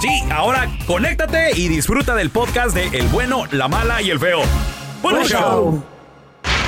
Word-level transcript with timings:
Sí, 0.00 0.22
ahora 0.30 0.68
conéctate 0.86 1.52
y 1.56 1.68
disfruta 1.68 2.14
del 2.14 2.28
podcast 2.30 2.76
de 2.76 2.98
El 2.98 3.08
bueno, 3.08 3.44
la 3.50 3.66
mala 3.66 4.02
y 4.02 4.10
el 4.10 4.18
feo. 4.18 4.40
¡Buen 5.02 5.24
show! 5.24 5.82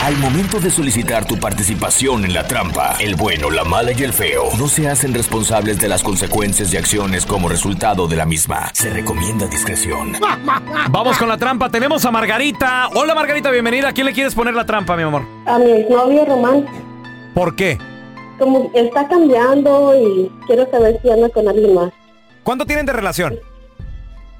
Al 0.02 0.16
momento 0.16 0.60
de 0.60 0.70
solicitar 0.70 1.26
tu 1.26 1.36
participación 1.38 2.24
en 2.24 2.32
la 2.32 2.46
trampa, 2.46 2.96
el 3.00 3.16
bueno, 3.16 3.50
la 3.50 3.64
mala 3.64 3.92
y 3.92 4.02
el 4.02 4.12
feo 4.12 4.44
no 4.56 4.68
se 4.68 4.88
hacen 4.88 5.12
responsables 5.12 5.78
de 5.78 5.88
las 5.88 6.02
consecuencias 6.02 6.72
y 6.72 6.78
acciones 6.78 7.26
como 7.26 7.48
resultado 7.48 8.06
de 8.06 8.16
la 8.16 8.24
misma. 8.24 8.70
Se 8.72 8.88
recomienda 8.90 9.46
discreción. 9.46 10.12
Vamos 10.90 11.18
con 11.18 11.28
la 11.28 11.36
trampa. 11.36 11.68
Tenemos 11.68 12.04
a 12.06 12.10
Margarita. 12.10 12.88
Hola 12.94 13.14
Margarita, 13.14 13.50
bienvenida. 13.50 13.88
¿A 13.88 13.92
quién 13.92 14.06
le 14.06 14.14
quieres 14.14 14.34
poner 14.34 14.54
la 14.54 14.64
trampa, 14.64 14.96
mi 14.96 15.02
amor? 15.02 15.22
A 15.46 15.58
mi 15.58 15.84
novio 15.90 16.24
Román. 16.24 16.64
¿Por 17.34 17.54
qué? 17.54 17.76
Como 18.38 18.70
está 18.74 19.06
cambiando 19.06 19.94
y 20.00 20.30
quiero 20.46 20.70
saber 20.70 20.98
si 21.02 21.10
anda 21.10 21.28
con 21.28 21.46
alguien 21.46 21.74
más. 21.74 21.92
¿Cuánto 22.48 22.64
tienen 22.64 22.86
de 22.86 22.94
relación? 22.94 23.38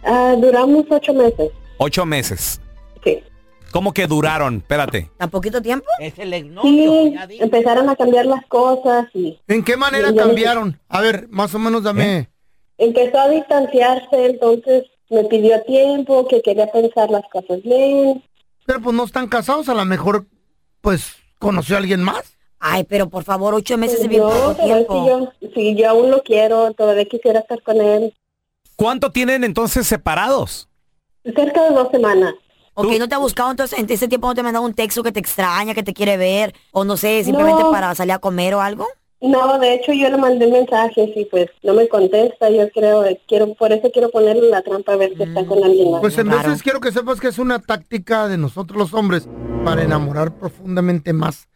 Ah, 0.03 0.35
duramos 0.41 0.87
ocho 0.89 1.13
meses. 1.13 1.51
Ocho 1.77 2.07
meses. 2.07 2.59
Sí. 3.05 3.23
¿Cómo 3.71 3.93
que 3.93 4.07
duraron? 4.07 4.57
Espérate. 4.57 5.11
¿Tan 5.19 5.29
poquito 5.29 5.61
tiempo? 5.61 5.85
Es 6.01 6.19
el 6.19 6.33
Sí, 6.63 7.15
empezaron 7.39 7.87
a 7.91 7.97
cambiar 7.97 8.25
las 8.25 8.47
cosas 8.47 9.09
y 9.13 9.39
¿En 9.47 9.63
qué 9.63 9.77
manera 9.77 10.15
cambiaron? 10.15 10.81
A 10.89 11.03
ver, 11.03 11.29
más 11.29 11.55
o 11.55 11.59
menos 11.59 11.83
dame. 11.83 12.31
empezó 12.79 13.19
a 13.19 13.29
distanciarse, 13.29 14.25
entonces 14.25 14.85
me 15.11 15.25
pidió 15.25 15.63
tiempo, 15.65 16.27
que 16.29 16.41
quería 16.41 16.73
pensar 16.73 17.11
las 17.11 17.29
cosas 17.31 17.63
bien. 17.63 18.25
Pero 18.65 18.81
pues 18.81 18.97
no 18.97 19.05
están 19.05 19.29
casados, 19.29 19.69
a 19.69 19.75
lo 19.75 19.85
mejor 19.85 20.25
pues 20.81 21.17
conoció 21.39 21.77
a 21.77 21.81
alguien 21.81 22.03
más. 22.03 22.38
Ay, 22.61 22.85
pero 22.85 23.09
por 23.09 23.25
favor, 23.25 23.55
ocho 23.55 23.79
meses 23.79 24.01
es 24.01 24.09
bien 24.09 24.23
no, 24.23 24.29
poco 24.31 24.57
pero 24.57 24.77
es 24.77 24.87
tiempo. 24.87 24.93
que 25.39 25.47
yo, 25.47 25.51
si 25.55 25.75
yo 25.77 25.91
aún 25.91 26.11
lo 26.11 26.23
quiero, 26.23 26.73
todavía 26.75 27.05
quisiera 27.05 27.41
estar 27.41 27.63
con 27.63 27.81
él. 27.81 28.15
¿Cuánto 28.77 29.11
tienen 29.11 29.45
entonces 29.45 29.87
separados? 29.87 30.69
Cerca 31.25 31.65
de 31.69 31.75
dos 31.75 31.89
semanas. 31.91 32.35
Ok, 32.75 32.93
¿no 32.99 33.09
te 33.09 33.15
ha 33.15 33.19
buscado 33.19 33.51
entonces 33.51 33.77
en 33.79 33.91
ese 33.91 34.07
tiempo 34.07 34.29
no 34.29 34.35
te 34.35 34.41
ha 34.41 34.45
mandado 34.45 34.65
un 34.65 34.73
texto 34.75 35.03
que 35.03 35.11
te 35.13 35.19
extraña, 35.19 35.75
que 35.75 35.83
te 35.83 35.93
quiere 35.93 36.17
ver? 36.17 36.55
O 36.71 36.85
no 36.85 36.97
sé, 36.97 37.25
simplemente 37.25 37.63
No. 37.65 37.71
para 37.73 37.93
salir 37.95 38.13
a 38.13 38.19
comer 38.21 38.55
o 38.55 38.61
algo? 38.61 38.87
No, 39.21 39.59
de 39.59 39.75
hecho 39.75 39.93
yo 39.93 40.09
le 40.11 40.17
mandé 40.17 40.47
mensajes 40.47 41.11
y 41.17 41.25
pues 41.25 41.49
no 41.65 41.75
me 41.75 41.89
contesta. 41.89 42.51
Yo 42.51 42.71
creo, 42.71 43.05
quiero, 43.27 43.53
por 43.55 43.73
eso 43.73 43.91
quiero 43.91 44.11
ponerle 44.11 44.49
la 44.49 44.63
trampa 44.63 44.93
a 44.93 44.97
ver 44.97 45.13
si 45.17 45.25
está 45.25 45.45
con 45.45 45.63
alguien 45.65 45.91
más. 45.91 46.01
Pues 46.01 46.17
en 46.19 46.29
Claro. 46.29 46.55
quiero 46.63 46.79
que 46.81 46.93
sepas 46.93 47.21
que 47.21 47.27
es 47.29 47.39
una 47.41 47.59
táctica 47.59 48.29
de 48.29 48.39
nosotros 48.39 48.79
los 48.79 48.95
hombres 48.95 49.29
para 49.65 49.83
enamorar 49.83 50.39
profundamente 50.39 51.13
más 51.13 51.49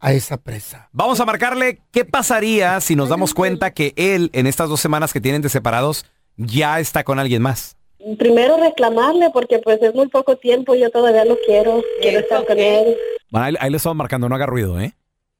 a 0.00 0.12
esa 0.12 0.36
presa. 0.36 0.88
Vamos 0.92 1.20
a 1.20 1.24
marcarle 1.24 1.80
qué 1.92 2.04
pasaría 2.04 2.80
si 2.80 2.94
nos 2.96 3.08
damos 3.08 3.34
cuenta 3.34 3.72
que 3.72 3.92
él, 3.96 4.30
en 4.32 4.46
estas 4.46 4.68
dos 4.68 4.80
semanas 4.80 5.12
que 5.12 5.20
tienen 5.20 5.42
de 5.42 5.48
separados, 5.48 6.06
ya 6.36 6.78
está 6.80 7.04
con 7.04 7.18
alguien 7.18 7.42
más. 7.42 7.76
Primero 8.18 8.56
reclamarle 8.56 9.30
porque 9.32 9.58
pues 9.58 9.82
es 9.82 9.94
muy 9.94 10.06
poco 10.08 10.36
tiempo, 10.36 10.74
yo 10.76 10.88
todavía 10.90 11.24
lo 11.24 11.36
quiero, 11.46 11.82
quiero 12.00 12.20
estar 12.20 12.46
con 12.46 12.58
él. 12.58 12.96
Bueno, 13.30 13.46
ahí, 13.46 13.54
ahí 13.58 13.70
le 13.70 13.76
estamos 13.76 13.96
marcando, 13.96 14.28
no 14.28 14.34
haga 14.36 14.46
ruido, 14.46 14.80
¿eh? 14.80 14.94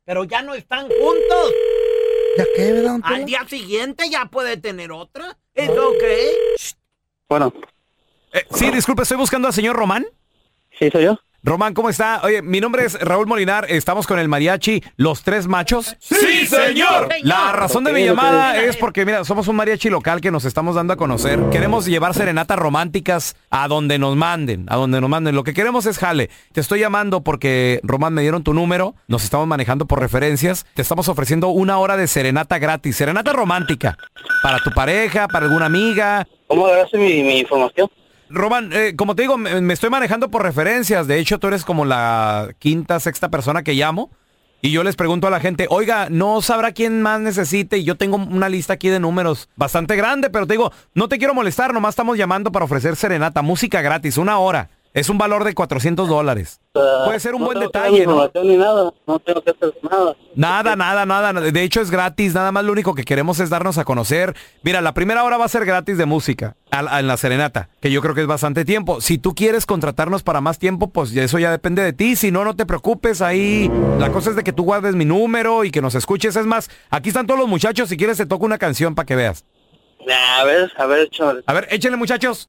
Pero 0.04 0.24
ya 0.24 0.42
no 0.42 0.54
están 0.54 0.88
juntos. 0.88 1.52
¿Ya 2.36 2.44
qué, 2.56 2.72
verdad, 2.72 2.92
don 2.92 3.02
Al 3.04 3.12
Tela? 3.14 3.26
día 3.26 3.40
siguiente 3.48 4.10
ya 4.10 4.26
puede 4.26 4.56
tener 4.56 4.90
otra. 4.92 5.36
¿Es 5.54 5.70
ok? 5.70 6.04
Bueno, 7.28 7.52
Eh, 8.32 8.44
sí, 8.50 8.70
disculpe, 8.70 9.02
estoy 9.02 9.16
buscando 9.16 9.48
al 9.48 9.54
señor 9.54 9.76
Román. 9.76 10.06
sí, 10.78 10.90
soy 10.90 11.04
yo. 11.04 11.18
Román, 11.48 11.72
¿cómo 11.72 11.88
está? 11.88 12.20
Oye, 12.24 12.42
mi 12.42 12.60
nombre 12.60 12.84
es 12.84 13.00
Raúl 13.00 13.26
Molinar, 13.26 13.64
estamos 13.70 14.06
con 14.06 14.18
el 14.18 14.28
mariachi 14.28 14.82
Los 14.98 15.22
Tres 15.22 15.46
Machos. 15.46 15.96
¡Sí, 15.98 16.46
señor! 16.46 17.08
La 17.22 17.52
razón 17.52 17.84
de 17.84 17.92
mi 17.94 18.04
llamada 18.04 18.62
es 18.62 18.76
porque, 18.76 19.06
mira, 19.06 19.24
somos 19.24 19.48
un 19.48 19.56
mariachi 19.56 19.88
local 19.88 20.20
que 20.20 20.30
nos 20.30 20.44
estamos 20.44 20.74
dando 20.74 20.92
a 20.92 20.96
conocer. 20.96 21.40
Queremos 21.50 21.86
llevar 21.86 22.12
serenatas 22.12 22.58
románticas 22.58 23.34
a 23.48 23.66
donde 23.66 23.98
nos 23.98 24.14
manden, 24.14 24.66
a 24.68 24.76
donde 24.76 25.00
nos 25.00 25.08
manden. 25.08 25.34
Lo 25.34 25.42
que 25.42 25.54
queremos 25.54 25.86
es 25.86 25.96
jale. 25.96 26.28
Te 26.52 26.60
estoy 26.60 26.80
llamando 26.80 27.22
porque, 27.22 27.80
Román, 27.82 28.12
me 28.12 28.20
dieron 28.20 28.44
tu 28.44 28.52
número, 28.52 28.94
nos 29.06 29.24
estamos 29.24 29.46
manejando 29.46 29.86
por 29.86 30.00
referencias. 30.00 30.66
Te 30.74 30.82
estamos 30.82 31.08
ofreciendo 31.08 31.48
una 31.48 31.78
hora 31.78 31.96
de 31.96 32.08
serenata 32.08 32.58
gratis, 32.58 32.94
serenata 32.94 33.32
romántica, 33.32 33.96
para 34.42 34.58
tu 34.58 34.70
pareja, 34.72 35.28
para 35.28 35.46
alguna 35.46 35.64
amiga. 35.64 36.28
¿Cómo 36.46 36.66
agarraste 36.66 36.98
mi, 36.98 37.22
mi 37.22 37.38
información? 37.38 37.88
Román, 38.30 38.70
eh, 38.72 38.94
como 38.96 39.14
te 39.14 39.22
digo, 39.22 39.38
me, 39.38 39.60
me 39.60 39.74
estoy 39.74 39.90
manejando 39.90 40.30
por 40.30 40.42
referencias. 40.42 41.06
De 41.06 41.18
hecho, 41.18 41.38
tú 41.38 41.48
eres 41.48 41.64
como 41.64 41.84
la 41.84 42.50
quinta, 42.58 43.00
sexta 43.00 43.28
persona 43.30 43.62
que 43.62 43.74
llamo. 43.74 44.10
Y 44.60 44.72
yo 44.72 44.82
les 44.82 44.96
pregunto 44.96 45.28
a 45.28 45.30
la 45.30 45.38
gente, 45.38 45.68
oiga, 45.70 46.08
¿no 46.10 46.42
sabrá 46.42 46.72
quién 46.72 47.00
más 47.00 47.20
necesite? 47.20 47.78
Y 47.78 47.84
yo 47.84 47.96
tengo 47.96 48.16
una 48.16 48.48
lista 48.48 48.72
aquí 48.72 48.88
de 48.88 48.98
números 48.98 49.48
bastante 49.54 49.94
grande, 49.94 50.30
pero 50.30 50.48
te 50.48 50.54
digo, 50.54 50.72
no 50.94 51.08
te 51.08 51.18
quiero 51.18 51.32
molestar, 51.32 51.72
nomás 51.72 51.92
estamos 51.92 52.18
llamando 52.18 52.50
para 52.50 52.64
ofrecer 52.64 52.96
serenata, 52.96 53.40
música 53.40 53.82
gratis, 53.82 54.18
una 54.18 54.38
hora. 54.38 54.68
Es 54.94 55.08
un 55.10 55.18
valor 55.18 55.44
de 55.44 55.54
400 55.54 56.08
dólares. 56.08 56.60
Puede 56.72 57.20
ser 57.20 57.34
un 57.34 57.40
No 57.40 57.46
buen 57.46 57.58
tengo 57.58 57.70
que 57.70 57.78
dar 57.78 57.84
detalle, 57.90 58.06
¿no? 58.06 58.12
información 58.12 58.46
ni 58.48 58.56
nada, 58.56 58.92
no 59.06 59.18
tengo 59.18 59.42
que 59.42 59.50
hacer 59.50 59.74
nada. 59.82 60.16
Nada, 60.34 60.76
nada, 60.76 61.06
nada. 61.06 61.32
De 61.34 61.62
hecho 61.62 61.80
es 61.80 61.90
gratis. 61.90 62.34
Nada 62.34 62.52
más 62.52 62.64
lo 62.64 62.72
único 62.72 62.94
que 62.94 63.04
queremos 63.04 63.38
es 63.40 63.50
darnos 63.50 63.78
a 63.78 63.84
conocer. 63.84 64.34
Mira, 64.62 64.80
la 64.80 64.94
primera 64.94 65.24
hora 65.24 65.36
va 65.36 65.44
a 65.44 65.48
ser 65.48 65.64
gratis 65.64 65.98
de 65.98 66.06
música 66.06 66.56
en 66.72 67.06
la 67.06 67.16
serenata, 67.16 67.68
que 67.80 67.90
yo 67.90 68.00
creo 68.00 68.14
que 68.14 68.22
es 68.22 68.26
bastante 68.26 68.64
tiempo. 68.64 69.00
Si 69.00 69.18
tú 69.18 69.34
quieres 69.34 69.66
contratarnos 69.66 70.22
para 70.22 70.40
más 70.40 70.58
tiempo, 70.58 70.90
pues 70.90 71.14
eso 71.14 71.38
ya 71.38 71.50
depende 71.50 71.82
de 71.82 71.92
ti. 71.92 72.16
Si 72.16 72.30
no, 72.30 72.44
no 72.44 72.56
te 72.56 72.66
preocupes. 72.66 73.20
Ahí 73.22 73.70
la 73.98 74.10
cosa 74.10 74.30
es 74.30 74.36
de 74.36 74.44
que 74.44 74.52
tú 74.52 74.64
guardes 74.64 74.94
mi 74.94 75.04
número 75.04 75.64
y 75.64 75.70
que 75.70 75.82
nos 75.82 75.94
escuches. 75.94 76.34
Es 76.36 76.46
más, 76.46 76.70
aquí 76.90 77.08
están 77.10 77.26
todos 77.26 77.38
los 77.38 77.48
muchachos. 77.48 77.88
Si 77.88 77.96
quieres 77.96 78.16
te 78.16 78.26
toco 78.26 78.44
una 78.46 78.58
canción 78.58 78.94
para 78.94 79.06
que 79.06 79.16
veas. 79.16 79.44
A 80.38 80.44
ver, 80.44 80.72
a 80.78 80.86
ver, 80.86 81.08
chaval. 81.10 81.44
A 81.46 81.52
ver, 81.52 81.66
échenle 81.70 81.96
muchachos. 81.96 82.48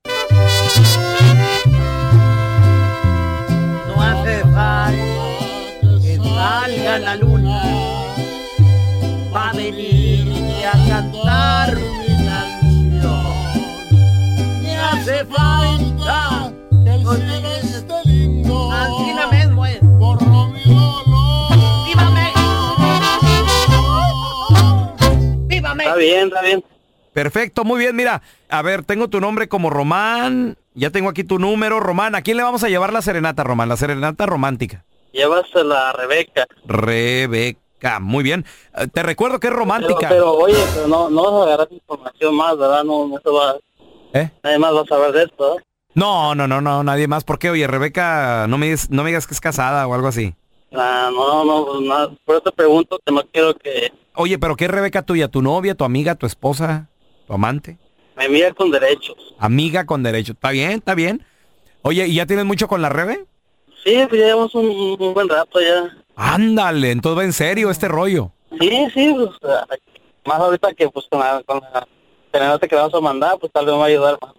Salga 6.49 6.97
la 6.99 7.15
luna. 7.15 7.61
Va 9.33 9.49
a 9.49 9.53
venir 9.53 10.65
a 10.65 10.71
cantar 10.89 11.75
mi 11.75 12.07
canción. 12.25 13.23
Me 14.63 14.77
hace 14.77 15.25
falta 15.25 16.51
que 16.83 16.93
el 16.95 17.01
cielo 17.05 17.49
esté 17.49 17.93
lindo. 18.05 18.71
Así 18.71 19.13
la 19.13 19.27
mismo 19.27 19.65
es. 19.65 19.79
¡Viva 21.85 22.09
México! 22.17 22.75
¡Viva 25.49 25.75
México! 25.75 25.91
Está 25.91 25.95
bien, 25.95 26.27
está 26.27 26.41
bien. 26.41 26.63
Perfecto, 27.13 27.63
muy 27.63 27.79
bien. 27.79 27.95
Mira, 27.95 28.21
a 28.49 28.61
ver, 28.63 28.83
tengo 28.83 29.07
tu 29.07 29.19
nombre 29.21 29.47
como 29.47 29.69
Román. 29.69 30.57
Ya 30.73 30.89
tengo 30.89 31.09
aquí 31.09 31.23
tu 31.23 31.37
número, 31.37 31.79
Román. 31.79 32.15
¿A 32.15 32.21
quién 32.21 32.37
le 32.37 32.43
vamos 32.43 32.63
a 32.63 32.69
llevar 32.69 32.91
la 32.91 33.03
serenata, 33.03 33.43
Román? 33.43 33.69
La 33.69 33.77
serenata 33.77 34.25
romántica. 34.25 34.85
Llévasela 35.11 35.89
a 35.89 35.93
Rebeca. 35.93 36.45
Rebeca, 36.65 37.99
muy 37.99 38.23
bien. 38.23 38.45
Eh, 38.77 38.87
Te 38.87 39.03
recuerdo 39.03 39.39
que 39.39 39.47
es 39.47 39.53
romántica. 39.53 40.07
Pero, 40.09 40.09
pero, 40.09 40.33
oye, 40.33 40.55
pero 40.73 40.87
no, 40.87 41.09
no 41.09 41.23
vas 41.23 41.33
a 41.33 41.43
agarrar 41.53 41.67
información 41.71 42.35
más, 42.35 42.57
¿verdad? 42.57 42.83
No, 42.83 43.07
no 43.07 43.19
se 43.23 43.29
va. 43.29 43.55
¿Eh? 44.13 44.29
Nadie 44.43 44.59
más 44.59 44.73
va 44.75 44.81
a 44.81 44.85
saber 44.85 45.11
de 45.11 45.23
esto, 45.23 45.35
¿verdad? 45.39 45.63
No, 45.95 46.35
no, 46.35 46.47
no, 46.47 46.61
no, 46.61 46.83
nadie 46.83 47.07
más. 47.07 47.23
¿Por 47.23 47.39
qué? 47.39 47.49
Oye, 47.49 47.65
Rebeca, 47.67 48.45
no 48.47 48.57
me, 48.57 48.67
digas- 48.67 48.89
no 48.89 49.03
me 49.03 49.09
digas 49.09 49.27
que 49.27 49.33
es 49.33 49.41
casada 49.41 49.87
o 49.87 49.93
algo 49.93 50.07
así. 50.07 50.33
Ah, 50.73 51.09
no, 51.11 51.43
no, 51.43 51.65
pues, 51.65 51.81
nada. 51.81 52.09
Por 52.25 52.35
eso 52.35 52.43
te 52.43 52.51
pregunto 52.51 52.99
que 53.03 53.11
no 53.11 53.23
quiero 53.31 53.55
que 53.55 53.91
Oye, 54.15 54.37
pero 54.37 54.55
¿qué 54.55 54.65
es 54.65 54.71
Rebeca 54.71 55.01
tuya? 55.01 55.27
¿Tu 55.29 55.41
novia, 55.41 55.75
tu 55.75 55.83
amiga, 55.85 56.15
tu 56.15 56.25
esposa, 56.25 56.89
tu 57.27 57.33
amante? 57.33 57.77
me 58.15 58.27
mire 58.27 58.53
con 58.53 58.69
derechos. 58.69 59.15
Amiga 59.39 59.85
con 59.85 60.03
derecho. 60.03 60.33
¿Está 60.33 60.49
bien? 60.51 60.71
¿Está 60.71 60.93
bien? 60.93 61.25
Oye, 61.83 62.05
¿y 62.07 62.15
ya 62.15 62.25
tienes 62.25 62.43
mucho 62.45 62.67
con 62.67 62.81
la 62.81 62.89
Rebe? 62.89 63.25
Sí, 63.83 63.95
pues 64.07 64.19
ya 64.21 64.27
llevamos 64.27 64.53
un, 64.55 64.67
un 64.99 65.13
buen 65.13 65.29
rato 65.29 65.59
ya. 65.61 65.89
Ándale, 66.15 66.91
entonces 66.91 67.17
va 67.19 67.23
en 67.25 67.33
serio 67.33 67.69
este 67.71 67.87
rollo. 67.87 68.31
Sí, 68.59 68.87
sí, 68.93 69.13
pues, 69.15 69.29
más 70.25 70.39
ahorita 70.39 70.73
que 70.73 70.89
pues 70.89 71.05
con 71.09 71.19
la, 71.19 71.41
con 71.45 71.61
la 71.61 71.87
serenata 72.31 72.67
que 72.67 72.75
vamos 72.75 72.93
a 72.93 72.99
mandar, 72.99 73.37
pues 73.39 73.51
tal 73.51 73.65
vez 73.65 73.73
me 73.73 73.79
va 73.79 73.85
a 73.85 73.87
ayudar 73.87 74.17
más. 74.21 74.33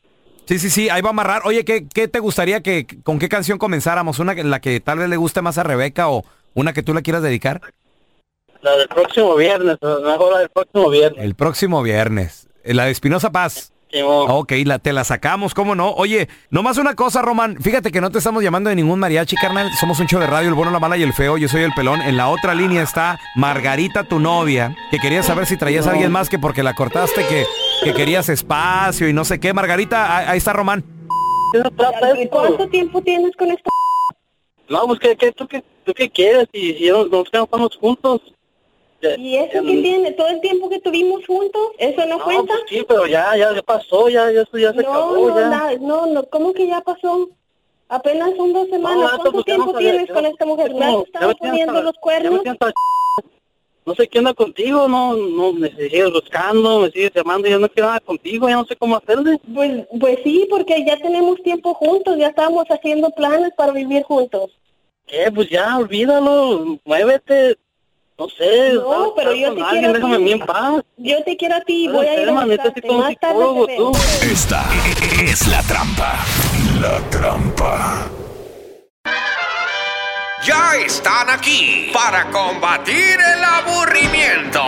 Sí, 0.47 0.59
sí, 0.59 0.69
sí, 0.69 0.89
ahí 0.89 1.01
va 1.01 1.09
a 1.09 1.11
amarrar. 1.11 1.43
Oye, 1.45 1.65
¿qué, 1.65 1.87
qué 1.89 2.09
te 2.09 2.19
gustaría 2.19 2.61
que, 2.61 2.87
con 3.05 3.19
qué 3.19 3.29
canción 3.29 3.57
comenzáramos? 3.59 4.19
¿Una 4.19 4.35
que- 4.35 4.43
la 4.45 4.61
que 4.61 4.81
tal 4.81 4.99
vez 4.99 5.09
le 5.09 5.17
guste 5.17 5.43
más 5.43 5.59
a 5.59 5.63
Rebeca 5.63 6.09
o 6.11 6.25
una 6.55 6.73
que 6.73 6.83
tú 6.83 6.93
le 6.93 7.03
quieras 7.03 7.23
dedicar? 7.23 7.61
La 8.61 8.77
del 8.77 8.89
próximo 8.89 9.37
viernes, 9.37 9.79
mejor 9.81 10.33
la 10.33 10.39
del 10.41 10.51
próximo 10.51 10.91
viernes. 10.91 11.25
El 11.25 11.35
próximo 11.35 11.83
viernes. 11.83 12.49
La 12.65 12.85
de 12.85 12.91
Espinosa 12.91 13.31
Paz. 13.33 13.73
Ok, 14.29 14.53
la, 14.65 14.79
te 14.79 14.93
la 14.93 15.03
sacamos, 15.05 15.53
¿cómo 15.53 15.75
no? 15.75 15.91
Oye, 15.93 16.29
nomás 16.51 16.79
una 16.79 16.95
cosa, 16.95 17.23
Román. 17.23 17.57
Fíjate 17.61 17.91
que 17.91 18.01
no 18.01 18.11
te 18.11 18.19
estamos 18.19 18.43
llamando 18.43 18.71
de 18.71 18.77
ningún 18.77 18.99
mariachi, 19.01 19.35
carnal. 19.37 19.71
Somos 19.79 19.99
un 20.01 20.07
show 20.07 20.21
de 20.21 20.27
radio, 20.27 20.49
el 20.49 20.55
bueno, 20.55 20.71
la 20.71 20.79
mala 20.79 20.97
y 20.97 21.03
el 21.03 21.13
feo. 21.13 21.37
Yo 21.39 21.49
soy 21.49 21.63
el 21.63 21.73
pelón. 21.73 22.01
En 22.03 22.17
la 22.17 22.29
otra 22.29 22.55
línea 22.55 22.83
está 22.83 23.19
Margarita, 23.37 24.05
tu 24.05 24.21
novia, 24.21 24.77
que 24.91 24.99
quería 24.99 25.23
saber 25.23 25.47
si 25.47 25.57
traías 25.57 25.87
a 25.87 25.91
alguien 25.91 26.13
más 26.13 26.29
que 26.29 26.39
porque 26.39 26.63
la 26.63 26.75
cortaste, 26.75 27.27
que, 27.27 27.45
que 27.83 27.93
querías 27.95 28.29
espacio 28.29 29.09
y 29.09 29.13
no 29.13 29.25
sé 29.25 29.41
qué. 29.41 29.53
Margarita, 29.53 30.17
ahí 30.19 30.27
ahí 30.29 30.39
está 30.39 30.53
Román. 30.53 30.85
¿Y 32.23 32.29
cuánto 32.29 32.69
tiempo 32.69 33.03
tienes 33.03 33.35
con 33.37 33.51
esta? 33.51 33.71
No, 34.69 34.87
pues 34.87 35.01
¿qué, 35.01 35.17
qué, 35.17 35.33
tú, 35.33 35.49
qué, 35.49 35.65
tú 35.85 35.93
qué 35.95 36.09
quieres 36.09 36.47
y 36.53 36.75
si 36.75 36.87
yo- 36.87 37.07
nosotros 37.07 37.31
no 37.33 37.45
estamos 37.45 37.77
juntos. 37.77 38.21
Ya- 39.03 39.17
¿Y 39.17 39.37
eso 39.37 39.53
ya- 39.55 39.63
qué 39.63 39.83
tiene? 39.83 40.13
¿Todo 40.13 40.29
el 40.29 40.41
tiempo 40.41 40.69
que 40.69 40.79
tuvimos 40.81 41.27
juntos? 41.27 41.63
¿Eso 41.79 42.05
no, 42.07 42.19
No, 42.19 42.25
cuenta? 42.25 42.53
pues 42.55 42.65
sí, 42.69 42.85
pero 42.87 43.07
ya, 43.07 43.35
ya, 43.37 43.55
ya 43.55 43.63
pasó, 43.63 44.09
ya, 44.09 44.31
ya, 44.31 44.43
eso 44.43 44.59
ya 44.59 44.73
se 44.73 44.83
no, 44.83 44.89
acabó, 44.91 45.29
no, 45.29 45.41
ya. 45.41 45.79
no, 45.81 46.07
no, 46.07 46.23
¿cómo 46.25 46.53
que 46.53 46.67
ya 46.67 46.81
pasó? 46.83 47.29
Apenas 47.89 48.31
son 48.37 48.53
dos 48.53 48.69
semanas. 48.69 49.11
¿Cuánto 49.17 49.33
pues 49.33 49.45
ya 49.47 49.55
tiempo 49.55 49.67
no 49.67 49.73
sabía, 49.73 49.91
tienes 49.91 50.09
ya- 50.09 50.15
con 50.15 50.27
esta 50.27 50.45
mujer? 50.47 50.73
ya 50.73 50.79
¿Me 50.79 50.85
has 50.85 51.05
estado 51.07 51.27
ya 51.33 51.35
tienes 51.35 51.39
poniendo 51.39 51.73
hasta- 51.73 51.83
los 51.85 51.95
ya 51.95 52.01
cuernos? 52.01 52.43
tienes 52.43 52.59
No 53.87 53.95
sé 53.95 54.07
qué 54.09 54.19
anda 54.19 54.35
contigo, 54.35 54.87
no, 54.87 55.15
no, 55.17 55.53
me 55.55 55.71
sigues 55.71 56.13
buscando, 56.13 56.81
me 56.81 56.91
sigues 56.91 57.13
llamando, 57.15 57.49
yo 57.49 57.59
no 57.59 57.69
quiero 57.71 57.89
nada 57.89 58.01
contigo, 58.01 58.49
ya 58.49 58.57
no 58.57 58.67
sé 58.67 58.77
cómo 58.77 58.97
hacerle. 58.97 59.41
Pues, 59.53 59.87
pues 59.99 60.19
sí, 60.23 60.47
porque 60.51 60.85
ya 60.85 60.99
tenemos 60.99 61.43
tiempo 61.43 61.73
juntos, 61.75 62.17
ya 62.19 62.29
estábamos 62.29 62.67
haciendo 62.69 63.11
planes 63.11 63.51
para 63.57 63.73
vivir 63.73 64.03
juntos. 64.05 64.51
¿Qué? 65.07 65.33
Pues 65.35 65.49
ya, 65.49 65.79
olvídalo, 65.79 66.79
muévete, 66.85 67.57
no 68.21 68.29
sé. 68.29 68.75
No, 68.75 69.15
pero 69.17 69.35
yo 69.35 69.55
te 69.55 69.63
alguien, 69.63 69.67
quiero 69.71 69.89
a 69.89 69.93
déjame 69.95 70.15
a 70.15 70.19
ti. 70.19 70.25
mí 70.25 70.33
en 70.33 70.41
paz. 70.41 70.83
Yo 70.99 71.25
te 71.25 71.37
quiero 71.39 71.57
a 71.57 71.61
ti, 71.63 71.89
voy 71.89 72.07
a 72.07 72.21
ir 72.21 72.31
Más 72.31 73.17
tarde. 73.19 73.79
Esta 74.31 74.65
es 75.25 75.47
la 75.49 75.63
trampa. 75.63 76.19
La 76.81 76.99
trampa. 77.09 78.07
Ya 80.47 80.77
están 80.85 81.31
aquí 81.31 81.91
para 81.93 82.31
combatir 82.31 83.19
el 83.35 83.45
aburrimiento. 83.45 84.63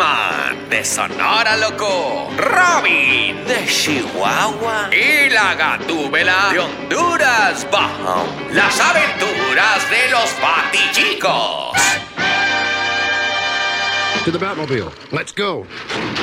Batman 0.00 0.70
de 0.70 0.82
Sonora 0.82 1.58
Loco, 1.58 2.30
Robin 2.38 3.44
de 3.44 3.66
Chihuahua 3.66 4.88
y 4.90 5.28
la 5.28 5.54
Gatúbela 5.54 6.48
de 6.52 6.58
Honduras 6.60 7.66
Bajo. 7.70 8.24
Las 8.50 8.80
aventuras 8.80 9.90
de 9.90 10.10
los 10.10 10.34
Batichicos. 10.40 11.76
To 14.24 14.32
the 14.32 14.38
Batmobile. 14.38 14.88
Let's 15.12 15.34
go. 15.34 15.66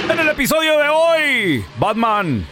En 0.09 0.18
el 0.19 0.29
episodio 0.29 0.79
de 0.79 0.89
hoy, 0.89 1.65
Batman 1.77 2.48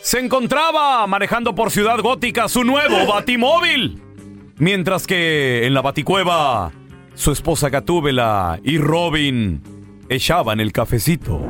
se 0.00 0.20
encontraba 0.20 1.06
manejando 1.06 1.54
por 1.54 1.70
Ciudad 1.70 1.98
Gótica 2.00 2.48
su 2.48 2.64
nuevo 2.64 3.06
Batimóvil. 3.12 4.00
Mientras 4.56 5.06
que 5.06 5.66
en 5.66 5.74
la 5.74 5.82
Baticueva, 5.82 6.72
su 7.14 7.30
esposa 7.30 7.68
Gatúbela 7.68 8.58
y 8.64 8.78
Robin 8.78 9.62
echaban 10.10 10.60
el 10.60 10.72
cafecito. 10.72 11.40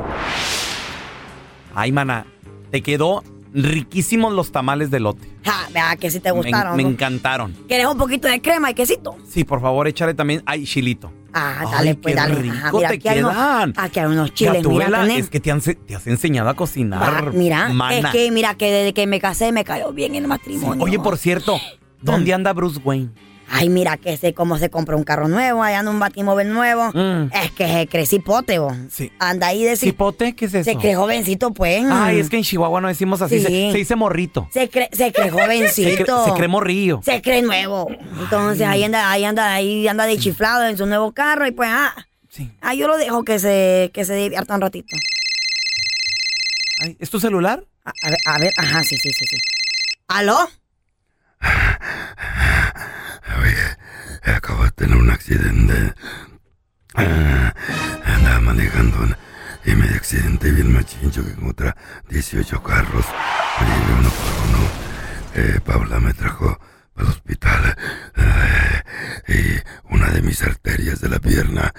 Ay, 1.74 1.92
mana, 1.92 2.26
te 2.70 2.82
quedó 2.82 3.22
riquísimos 3.52 4.32
los 4.32 4.52
tamales 4.52 4.90
de 4.90 5.00
lote. 5.00 5.28
Ja, 5.44 5.68
vea 5.72 5.96
que 5.96 6.10
sí 6.10 6.20
te 6.20 6.30
gustaron. 6.30 6.76
me 6.76 6.82
encantaron. 6.82 7.52
¿Quieres 7.66 7.86
un 7.86 7.98
poquito 7.98 8.28
de 8.28 8.40
crema 8.40 8.70
y 8.70 8.74
quesito? 8.74 9.16
Sí, 9.28 9.44
por 9.44 9.60
favor, 9.60 9.88
échale 9.88 10.14
también. 10.14 10.42
Ay, 10.46 10.64
chilito. 10.64 11.10
Ah, 11.32 11.58
Ay, 11.60 11.66
dale, 11.70 11.94
pues 11.94 12.14
qué 12.14 12.20
dale. 12.20 12.34
rico 12.36 12.54
Ajá, 12.56 12.72
mira, 12.72 12.88
te 12.88 12.94
aquí 12.96 13.08
hay 13.08 13.18
unos- 13.20 13.32
quedan. 13.32 13.72
aquí 13.76 14.00
hay 14.00 14.06
unos 14.06 14.34
chiles, 14.34 14.66
mira, 14.66 14.86
tenés. 15.00 15.18
es 15.20 15.30
que 15.30 15.38
te, 15.40 15.50
han, 15.52 15.60
te 15.60 15.94
has 15.94 16.06
enseñado 16.08 16.48
a 16.48 16.54
cocinar. 16.54 17.26
Va, 17.28 17.30
mira, 17.32 17.68
mana. 17.68 17.98
es 17.98 18.06
que 18.06 18.30
mira 18.32 18.54
que 18.54 18.70
desde 18.70 18.92
que 18.94 19.06
me 19.06 19.20
casé 19.20 19.52
me 19.52 19.64
cayó 19.64 19.92
bien 19.92 20.16
el 20.16 20.26
matrimonio. 20.26 20.82
Oye, 20.84 20.98
por 20.98 21.16
cierto, 21.18 21.56
¿dónde 22.02 22.34
anda 22.34 22.52
Bruce 22.52 22.80
Wayne? 22.84 23.10
Ay, 23.52 23.68
mira 23.68 23.96
que 23.96 24.16
sé 24.16 24.32
cómo 24.32 24.58
se 24.58 24.70
compró 24.70 24.96
un 24.96 25.02
carro 25.02 25.26
nuevo, 25.26 25.62
allá 25.64 25.80
anda 25.80 25.90
un 25.90 25.98
batimóvil 25.98 26.50
nuevo. 26.52 26.90
Mm. 26.94 27.32
Es 27.34 27.50
que 27.50 27.66
se 27.66 27.86
cree 27.88 28.06
cipote, 28.06 28.60
vos. 28.60 28.74
Sí. 28.90 29.10
Anda 29.18 29.48
ahí 29.48 29.64
de 29.64 29.76
¿Cipote? 29.76 30.34
¿Qué 30.34 30.44
es 30.44 30.54
eso? 30.54 30.70
Se 30.70 30.76
cree 30.76 30.94
jovencito, 30.94 31.52
pues. 31.52 31.84
Ay, 31.90 32.20
es 32.20 32.30
que 32.30 32.36
en 32.36 32.44
Chihuahua 32.44 32.80
no 32.80 32.86
decimos 32.86 33.20
así, 33.22 33.38
Sí. 33.40 33.44
se, 33.46 33.72
se 33.72 33.78
dice 33.78 33.96
morrito. 33.96 34.48
Se 34.52 34.70
cree, 34.70 34.88
se 34.92 35.12
cree 35.12 35.30
jovencito. 35.30 35.70
Se 35.90 36.04
cree, 36.04 36.24
se 36.26 36.32
cree 36.36 36.48
morrillo. 36.48 37.00
Se 37.04 37.20
cree 37.22 37.42
nuevo. 37.42 37.88
Entonces 38.20 38.66
ahí 38.66 38.84
anda, 38.84 39.10
ahí 39.10 39.24
anda, 39.24 39.52
ahí 39.52 39.88
anda 39.88 40.06
de 40.06 40.16
chiflado 40.16 40.64
en 40.66 40.78
su 40.78 40.86
nuevo 40.86 41.10
carro 41.12 41.46
y 41.46 41.50
pues 41.50 41.68
ah. 41.72 41.92
Sí. 42.28 42.48
Ah, 42.60 42.74
yo 42.74 42.86
lo 42.86 42.96
dejo 42.98 43.24
que 43.24 43.40
se, 43.40 43.90
que 43.92 44.04
se 44.04 44.14
divierta 44.14 44.54
un 44.54 44.60
ratito. 44.60 44.96
Ay, 46.82 46.96
¿Es 47.00 47.10
tu 47.10 47.18
celular? 47.18 47.64
A, 47.84 47.90
a 48.02 48.10
ver, 48.10 48.18
a 48.26 48.38
ver, 48.38 48.52
ajá, 48.56 48.84
sí, 48.84 48.96
sí, 48.96 49.10
sí, 49.12 49.24
sí. 49.26 49.36
¿Aló? 50.06 50.38
Acabo 54.24 54.64
de 54.64 54.69
tener 54.80 54.96
un 54.96 55.10
accidente. 55.10 55.94
Ah, 56.94 57.54
andaba 58.06 58.40
manejando 58.40 58.96
y 59.66 59.74
me 59.74 59.86
accidenté 59.90 60.50
bien 60.52 60.72
machincho 60.72 61.22
que 61.22 61.34
contra 61.34 61.76
18 62.08 62.62
carros. 62.62 63.04
Me 63.60 63.66
llevé 63.66 64.00
uno 64.00 64.08
por 64.08 64.48
uno. 64.48 64.68
Eh, 65.34 65.60
Paula 65.62 66.00
me 66.00 66.14
trajo 66.14 66.58
al 67.00 67.08
hospital. 67.08 67.76
Eh, 68.16 68.82
y 69.28 69.94
una 69.94 70.10
de 70.10 70.22
mis 70.22 70.42
arterias 70.42 71.00
de 71.00 71.08
la 71.08 71.18
pierna 71.18 71.72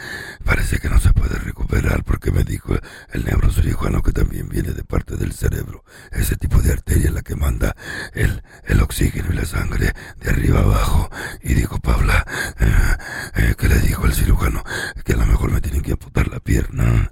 parece 0.43 0.79
que 0.79 0.89
no 0.89 0.99
se 0.99 1.13
puede 1.13 1.37
recuperar 1.39 2.03
porque 2.03 2.31
me 2.31 2.43
dijo 2.43 2.75
el 3.11 3.25
neurocirujano 3.25 4.01
que 4.01 4.11
también 4.11 4.49
viene 4.49 4.71
de 4.71 4.83
parte 4.83 5.15
del 5.15 5.33
cerebro. 5.33 5.83
Ese 6.11 6.35
tipo 6.35 6.61
de 6.61 6.73
arteria 6.73 7.07
es 7.07 7.13
la 7.13 7.21
que 7.21 7.35
manda 7.35 7.75
el, 8.13 8.43
el 8.65 8.81
oxígeno 8.81 9.31
y 9.31 9.35
la 9.35 9.45
sangre 9.45 9.93
de 10.19 10.29
arriba 10.29 10.59
abajo. 10.59 11.09
Y 11.41 11.53
dijo 11.53 11.79
Paula, 11.79 12.25
eh, 12.59 12.97
eh, 13.35 13.55
que 13.57 13.67
le 13.67 13.79
dijo 13.79 14.05
el 14.05 14.13
cirujano 14.13 14.63
que 15.05 15.13
a 15.13 15.17
lo 15.17 15.25
mejor 15.25 15.51
me 15.51 15.61
tienen 15.61 15.81
que 15.81 15.91
amputar 15.91 16.27
la 16.27 16.39
pierna. 16.39 17.09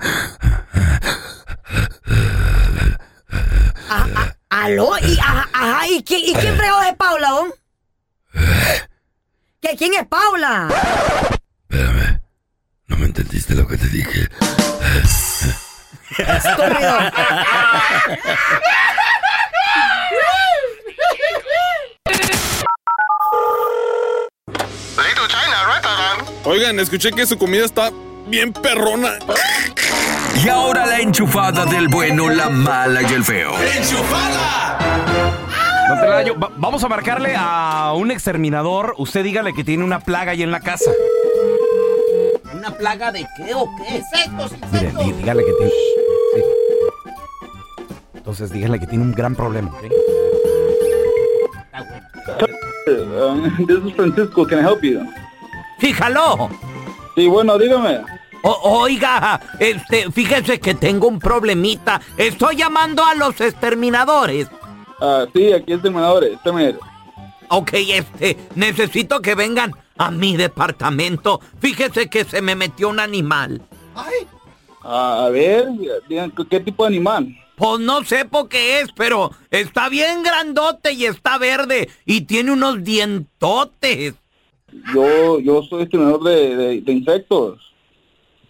Ah, 3.91 4.07
ah, 4.15 4.35
¿Aló? 4.49 4.91
¿Y, 5.01 5.17
ajá, 5.19 5.49
ajá, 5.51 5.87
¿y, 5.87 6.03
quién, 6.03 6.21
¿y 6.23 6.33
quién 6.33 6.55
fregó 6.55 6.81
es 6.83 6.95
Paula, 6.95 7.29
don? 7.29 7.58
¿Que 8.33 9.75
quién 9.77 9.93
es 9.93 10.07
Paula? 10.07 10.69
Espérame, 11.69 12.21
no 12.87 12.97
me 12.97 13.05
entendiste 13.05 13.55
lo 13.55 13.67
que 13.67 13.77
te 13.77 13.87
dije. 13.87 14.27
Estúpido. 16.17 16.99
Oigan, 26.45 26.79
escuché 26.79 27.11
que 27.11 27.27
su 27.27 27.37
comida 27.37 27.65
está 27.65 27.91
bien 28.27 28.53
perrona. 28.53 29.19
Y 30.43 30.49
ahora 30.49 30.85
la 30.85 30.99
enchufada 30.99 31.65
del 31.65 31.89
bueno, 31.89 32.29
la 32.29 32.49
mala 32.49 33.01
y 33.03 33.13
el 33.13 33.23
feo. 33.23 33.53
Don 35.89 35.99
Telaraño, 35.99 36.39
va- 36.39 36.51
vamos 36.55 36.83
a 36.83 36.87
marcarle 36.87 37.33
a 37.37 37.93
un 37.95 38.11
exterminador. 38.11 38.93
Usted 38.97 39.23
dígale 39.23 39.53
que 39.53 39.63
tiene 39.63 39.83
una 39.83 39.99
plaga 39.99 40.31
ahí 40.33 40.43
en 40.43 40.51
la 40.51 40.59
casa. 40.59 40.91
¿Una 42.53 42.71
plaga 42.77 43.11
de 43.11 43.25
qué 43.37 43.53
o 43.55 43.67
qué? 43.77 43.97
Insectos, 43.97 44.51
Mire, 44.71 44.85
insectos. 44.87 45.05
dí- 45.05 45.11
dígale 45.13 45.45
que 45.45 45.51
tiene. 45.53 45.71
sí. 45.71 46.41
Entonces 48.15 48.51
dígale 48.51 48.79
que 48.79 48.85
tiene 48.87 49.03
un 49.03 49.11
gran 49.13 49.35
problema. 49.35 49.71
¿ok? 49.71 49.83
This 53.67 53.77
is 53.85 53.93
Francisco, 53.95 54.45
can 54.45 54.59
I 54.59 54.61
help 54.63 54.81
you? 54.83 55.01
Fíjalo. 55.79 56.49
Sí, 57.15 57.27
bueno, 57.27 57.57
dígame. 57.57 58.01
O- 58.43 58.81
oiga, 58.81 59.39
este, 59.59 60.11
fíjese 60.11 60.59
que 60.59 60.73
tengo 60.75 61.07
un 61.07 61.19
problemita. 61.19 61.99
Estoy 62.17 62.55
llamando 62.57 63.03
a 63.05 63.13
los 63.15 63.39
exterminadores. 63.41 64.47
Ah, 65.01 65.25
sí, 65.33 65.51
aquí 65.53 65.73
es 65.73 65.81
Terminadores, 65.81 66.41
Terminator. 66.43 66.81
Ok, 67.49 67.71
este, 67.73 68.37
necesito 68.55 69.21
que 69.21 69.35
vengan 69.35 69.73
a 69.97 70.11
mi 70.11 70.37
departamento. 70.37 71.41
Fíjese 71.59 72.09
que 72.09 72.23
se 72.23 72.41
me 72.41 72.55
metió 72.55 72.89
un 72.89 72.99
animal. 72.99 73.61
Ah, 74.83 75.25
a 75.25 75.29
ver, 75.29 75.67
digan, 76.07 76.31
¿qué 76.49 76.59
tipo 76.59 76.83
de 76.83 76.87
animal? 76.87 77.35
Pues 77.55 77.79
no 77.81 78.03
sé 78.03 78.23
por 78.23 78.47
qué 78.47 78.79
es, 78.79 78.91
pero 78.93 79.31
está 79.51 79.89
bien 79.89 80.23
grandote 80.23 80.93
y 80.93 81.05
está 81.05 81.37
verde 81.37 81.89
y 82.05 82.21
tiene 82.21 82.51
unos 82.51 82.83
dientotes. 82.83 84.13
Yo, 84.93 85.39
yo 85.39 85.63
soy 85.63 85.81
exterminador 85.83 86.23
de, 86.23 86.55
de, 86.55 86.81
de 86.81 86.91
insectos. 86.91 87.59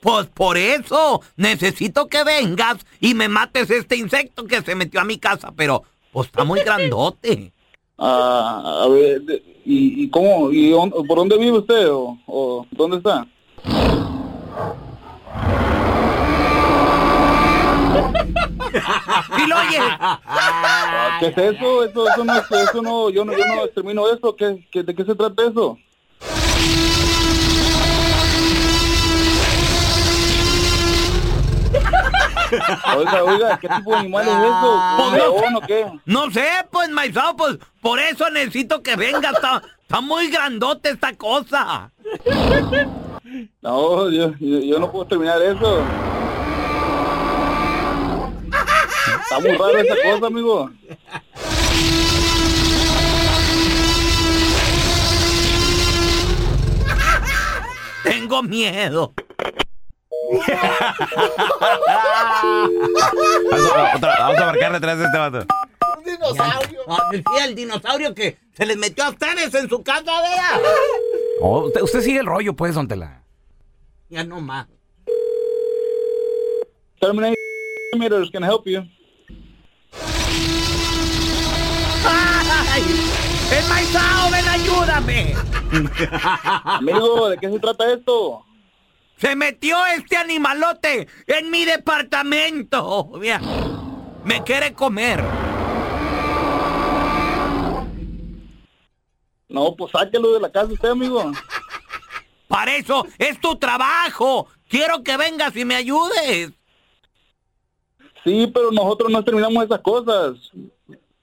Pues 0.01 0.27
por 0.27 0.57
eso 0.57 1.21
necesito 1.37 2.07
que 2.07 2.23
vengas 2.23 2.85
y 2.99 3.15
me 3.15 3.27
mates 3.27 3.69
este 3.71 3.95
insecto 3.95 4.45
que 4.45 4.61
se 4.61 4.75
metió 4.75 5.01
a 5.01 5.05
mi 5.05 5.17
casa, 5.17 5.51
pero 5.55 5.83
pues 6.11 6.27
está 6.27 6.43
muy 6.43 6.59
grandote. 6.61 7.51
Ah, 8.01 8.83
a 8.85 8.87
ver, 8.87 9.21
¿y, 9.65 10.03
y 10.05 10.09
cómo? 10.09 10.51
¿Y 10.53 10.69
dónde- 10.69 10.95
por 11.05 11.17
dónde 11.17 11.37
vive 11.37 11.57
usted 11.57 11.91
o, 11.91 12.17
o 12.27 12.65
dónde 12.71 12.95
está? 12.95 13.27
Lo 19.47 19.57
oye. 19.57 19.79
¿Qué 21.19 21.27
es 21.27 21.37
eso? 21.37 21.83
Eso, 21.83 22.07
eso 22.07 22.23
no, 22.23 22.35
es- 22.37 22.51
eso 22.51 22.81
no, 22.81 23.09
yo 23.09 23.25
no, 23.25 23.33
yo 23.33 23.45
no 23.45 23.65
extermino 23.65 24.07
eso. 24.13 24.33
¿Qué, 24.35 24.65
qué, 24.71 24.83
¿De 24.83 24.95
qué 24.95 25.03
se 25.03 25.15
trata 25.15 25.43
eso? 25.47 25.77
Oiga, 32.97 33.23
oiga, 33.23 33.57
¿qué 33.59 33.67
tipo 33.69 33.91
de 33.91 33.97
animal 33.97 34.27
es 34.27 34.33
eso? 34.33 34.81
Pues 34.97 35.07
¿Un 35.07 35.17
no 35.17 35.41
león 35.41 35.55
o 35.55 35.61
qué? 35.61 35.85
No 36.05 36.31
sé, 36.31 36.47
pues, 36.71 36.89
maizao, 36.89 37.35
pues, 37.35 37.57
por 37.81 37.99
eso 37.99 38.29
necesito 38.29 38.81
que 38.81 38.95
venga. 38.95 39.29
Está, 39.29 39.61
está 39.81 40.01
muy 40.01 40.29
grandote 40.29 40.89
esta 40.89 41.13
cosa. 41.15 41.91
No, 43.61 44.09
yo, 44.09 44.33
yo, 44.39 44.59
yo 44.59 44.79
no 44.79 44.91
puedo 44.91 45.05
terminar 45.05 45.41
eso. 45.41 45.83
Está 49.21 49.39
muy 49.39 49.51
raro 49.51 49.77
esa 49.77 49.95
cosa, 50.11 50.27
amigo. 50.27 50.71
Tengo 58.03 58.41
miedo. 58.43 59.13
Vamos 63.51 63.71
a, 63.75 63.95
otra- 63.97 64.15
vamos 64.19 64.37
a 64.41 64.45
marcarle 64.45 64.77
atrás 64.77 64.97
de 64.99 65.05
este 65.05 65.17
vato. 65.17 65.45
Un 65.97 66.03
dinosaurio. 66.03 66.81
Sí, 67.11 67.23
el 67.43 67.55
dinosaurio 67.55 68.13
que 68.15 68.37
se 68.53 68.65
les 68.65 68.77
metió 68.77 69.03
a 69.05 69.09
ustedes 69.09 69.53
en 69.53 69.69
su 69.69 69.83
casa, 69.83 70.03
vea. 70.21 70.59
Oh, 71.41 71.65
usted, 71.67 71.81
usted 71.81 72.01
sigue 72.01 72.19
el 72.19 72.25
rollo, 72.25 72.53
pues, 72.55 72.75
don 72.75 72.87
Tela. 72.87 73.23
Ya 74.09 74.23
no 74.23 74.39
más. 74.41 74.67
Terminator 76.99 77.35
Terminators 77.91 78.29
can 78.31 78.43
help 78.43 78.65
you. 78.65 78.81
¡Ay! 82.05 82.83
¡El 83.51 83.67
maizao, 83.69 84.29
ven, 84.31 84.47
ayúdame! 84.47 85.35
Amigo, 86.63 87.29
¿de 87.29 87.37
qué 87.37 87.49
se 87.49 87.59
trata 87.59 87.91
esto? 87.93 88.43
Se 89.19 89.35
metió 89.35 89.85
este 89.85 90.15
animalote 90.15 91.07
en 91.27 91.51
mi 91.51 91.65
departamento. 91.65 93.11
Mira, 93.19 93.41
me 94.23 94.43
quiere 94.43 94.73
comer. 94.73 95.21
No, 99.49 99.75
pues 99.75 99.91
sáquelo 99.91 100.33
de 100.33 100.39
la 100.39 100.49
casa 100.49 100.71
usted, 100.71 100.89
amigo. 100.89 101.31
Para 102.47 102.75
eso 102.75 103.05
es 103.17 103.39
tu 103.41 103.57
trabajo. 103.57 104.47
Quiero 104.69 105.03
que 105.03 105.17
vengas 105.17 105.55
y 105.55 105.65
me 105.65 105.75
ayudes. 105.75 106.51
Sí, 108.23 108.49
pero 108.53 108.71
nosotros 108.71 109.11
no 109.11 109.23
terminamos 109.23 109.65
esas 109.65 109.81
cosas. 109.81 110.37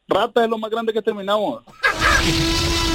Rata 0.06 0.44
es 0.44 0.50
lo 0.50 0.58
más 0.58 0.70
grande 0.70 0.92
que 0.92 1.02
terminamos. 1.02 1.62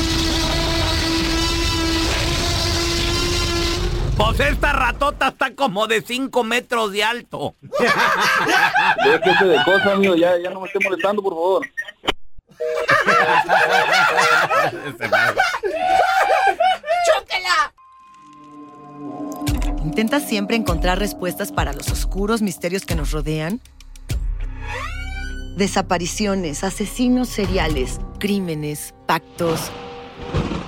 Pues 4.23 4.39
esta 4.39 4.71
ratota 4.71 5.29
está 5.29 5.55
como 5.55 5.87
de 5.87 6.01
5 6.03 6.43
metros 6.43 6.91
de 6.91 7.03
alto. 7.03 7.55
Déjese 9.03 9.45
de 9.45 9.63
cosas, 9.63 9.87
amigo. 9.87 10.15
Ya, 10.15 10.37
ya 10.37 10.51
no 10.51 10.61
me 10.61 10.67
esté 10.67 10.77
molestando, 10.83 11.23
por 11.23 11.33
favor. 11.33 11.67
¿Intentas 19.83 20.23
siempre 20.23 20.55
encontrar 20.55 20.99
respuestas 20.99 21.51
para 21.51 21.73
los 21.73 21.89
oscuros 21.89 22.43
misterios 22.43 22.85
que 22.85 22.93
nos 22.93 23.09
rodean? 23.11 23.59
Desapariciones, 25.57 26.63
asesinos 26.63 27.27
seriales, 27.27 27.99
crímenes, 28.19 28.93
pactos. 29.07 29.71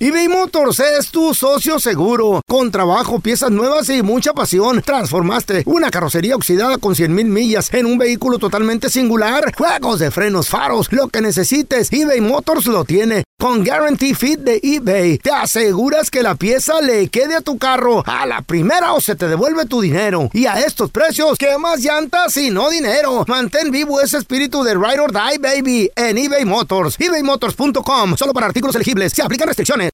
eBay 0.00 0.28
Motors 0.28 0.78
es 0.78 1.10
tu 1.10 1.34
socio 1.34 1.80
seguro. 1.80 2.40
Con 2.46 2.70
trabajo, 2.70 3.18
piezas 3.18 3.50
nuevas 3.50 3.88
y 3.88 4.00
mucha 4.04 4.32
pasión, 4.32 4.80
transformaste 4.80 5.64
una 5.66 5.90
carrocería 5.90 6.36
oxidada 6.36 6.78
con 6.78 6.94
100 6.94 7.12
mil 7.12 7.26
millas 7.26 7.74
en 7.74 7.84
un 7.84 7.98
vehículo 7.98 8.38
totalmente 8.38 8.90
singular. 8.90 9.52
Juegos 9.56 9.98
de 9.98 10.12
frenos, 10.12 10.50
faros, 10.50 10.92
lo 10.92 11.08
que 11.08 11.20
necesites, 11.20 11.92
eBay 11.92 12.20
Motors 12.20 12.66
lo 12.66 12.84
tiene. 12.84 13.24
Con 13.40 13.62
Guarantee 13.62 14.16
Fit 14.16 14.40
de 14.40 14.58
eBay, 14.60 15.18
te 15.18 15.30
aseguras 15.30 16.10
que 16.10 16.24
la 16.24 16.34
pieza 16.34 16.80
le 16.80 17.06
quede 17.06 17.36
a 17.36 17.40
tu 17.40 17.56
carro 17.56 18.02
a 18.04 18.26
la 18.26 18.42
primera 18.42 18.94
o 18.94 19.00
se 19.00 19.14
te 19.14 19.28
devuelve 19.28 19.64
tu 19.64 19.80
dinero. 19.80 20.28
Y 20.32 20.46
a 20.46 20.58
estos 20.58 20.90
precios, 20.90 21.38
¿qué 21.38 21.56
más 21.56 21.78
llantas 21.78 22.36
y 22.36 22.50
no 22.50 22.68
dinero? 22.68 23.24
Mantén 23.28 23.70
vivo 23.70 24.00
ese 24.00 24.18
espíritu 24.18 24.64
de 24.64 24.74
Ride 24.74 24.98
or 24.98 25.12
Die, 25.12 25.38
baby, 25.38 25.88
en 25.94 26.18
eBay 26.18 26.44
Motors. 26.44 26.96
ebaymotors.com. 26.98 28.16
Solo 28.16 28.32
para 28.32 28.46
artículos 28.46 28.74
elegibles. 28.74 29.12
Se 29.12 29.22
aplican 29.22 29.46
restricciones. 29.46 29.92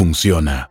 funciona. 0.00 0.70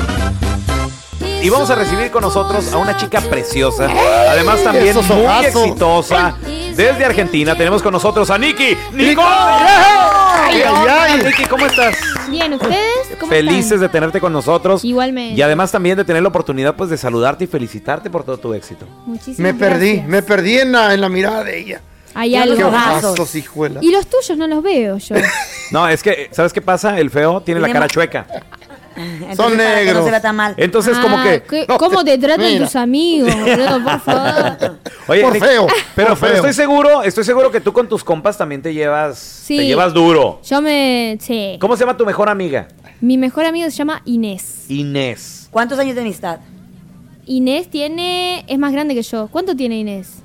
Y 1.41 1.49
vamos 1.49 1.69
a 1.71 1.75
recibir 1.75 2.11
con 2.11 2.21
nosotros 2.21 2.71
a 2.71 2.77
una 2.77 2.95
chica 2.97 3.19
preciosa, 3.21 3.89
además 4.29 4.63
también 4.63 4.95
muy 4.95 5.25
ojazos. 5.25 5.65
exitosa. 5.65 6.35
Desde 6.75 7.03
Argentina 7.03 7.55
tenemos 7.55 7.81
con 7.81 7.91
nosotros 7.91 8.29
a 8.29 8.37
Nikki. 8.37 8.77
¡Nicole! 8.93 9.27
¡Ay, 9.27 10.55
¿Qué 10.57 10.63
ay, 10.65 10.73
onda, 10.73 11.03
ay! 11.03 11.21
Nikki, 11.23 11.45
¿cómo 11.45 11.65
estás? 11.65 11.95
Bien, 12.29 12.53
¿ustedes? 12.53 13.17
¿Cómo 13.19 13.31
Felices 13.31 13.63
están? 13.63 13.79
de 13.81 13.89
tenerte 13.89 14.21
con 14.21 14.31
nosotros. 14.31 14.85
Igualmente. 14.85 15.35
Y 15.35 15.41
además 15.41 15.71
también 15.71 15.97
de 15.97 16.05
tener 16.05 16.21
la 16.21 16.29
oportunidad 16.29 16.75
pues 16.75 16.89
de 16.89 16.97
saludarte 16.97 17.43
y 17.45 17.47
felicitarte 17.47 18.09
por 18.09 18.23
todo 18.23 18.37
tu 18.37 18.53
éxito. 18.53 18.85
Muchísimas 19.05 19.39
Me 19.39 19.53
perdí, 19.53 19.87
gracias. 19.93 20.07
me 20.09 20.21
perdí 20.21 20.59
en 20.59 20.71
la, 20.71 20.93
en 20.93 21.01
la 21.01 21.09
mirada 21.09 21.43
de 21.43 21.59
ella. 21.59 21.81
Hay 22.13 22.35
algo. 22.35 22.69
Y 23.81 23.91
los 23.91 24.07
tuyos 24.07 24.37
no 24.37 24.47
los 24.47 24.61
veo 24.61 24.97
yo. 24.97 25.15
No, 25.71 25.87
es 25.87 26.03
que, 26.03 26.27
¿sabes 26.33 26.51
qué 26.51 26.61
pasa? 26.61 26.99
El 26.99 27.09
feo 27.09 27.39
tiene 27.39 27.61
la 27.61 27.71
cara 27.71 27.87
chueca. 27.87 28.27
Entonces, 28.95 29.37
Son 29.37 29.51
para 29.57 29.57
que 29.57 29.57
No 29.57 29.85
negros. 29.85 30.05
se 30.05 30.11
vea 30.11 30.21
tan 30.21 30.35
mal. 30.35 30.53
Entonces, 30.57 30.97
como 30.97 31.17
Ah, 31.17 31.23
que. 31.23 31.43
¿qué- 31.43 31.67
¿Cómo 31.77 32.03
te 32.03 32.17
tratan 32.17 32.45
Mira. 32.45 32.65
tus 32.65 32.75
amigos, 32.75 33.33
boludo? 33.35 33.83
Por 33.83 33.99
favor. 34.01 34.77
Oye, 35.07 35.21
Por 35.23 35.33
Nick, 35.33 35.43
feo, 35.43 35.67
Pero, 35.95 36.09
por 36.09 36.19
pero 36.19 36.33
feo. 36.33 36.35
estoy 36.35 36.53
seguro, 36.53 37.03
estoy 37.03 37.23
seguro 37.23 37.51
que 37.51 37.61
tú 37.61 37.71
con 37.73 37.87
tus 37.87 38.03
compas 38.03 38.37
también 38.37 38.61
te 38.61 38.73
llevas. 38.73 39.17
Sí. 39.17 39.57
Te 39.57 39.65
llevas 39.65 39.93
duro. 39.93 40.41
Yo 40.43 40.61
me. 40.61 41.17
Sí. 41.21 41.57
¿Cómo 41.61 41.75
se 41.77 41.81
llama 41.83 41.95
tu 41.97 42.05
mejor 42.05 42.29
amiga? 42.29 42.67
Mi 42.99 43.17
mejor 43.17 43.45
amigo 43.45 43.65
se 43.69 43.77
llama 43.77 44.01
Inés. 44.05 44.65
Inés. 44.69 45.47
¿Cuántos 45.51 45.79
años 45.79 45.95
de 45.95 46.01
amistad? 46.01 46.39
Inés 47.25 47.69
tiene. 47.69 48.45
Es 48.47 48.57
más 48.59 48.71
grande 48.73 48.93
que 48.95 49.01
yo. 49.03 49.27
¿Cuánto 49.31 49.55
tiene 49.55 49.77
Inés? 49.79 50.15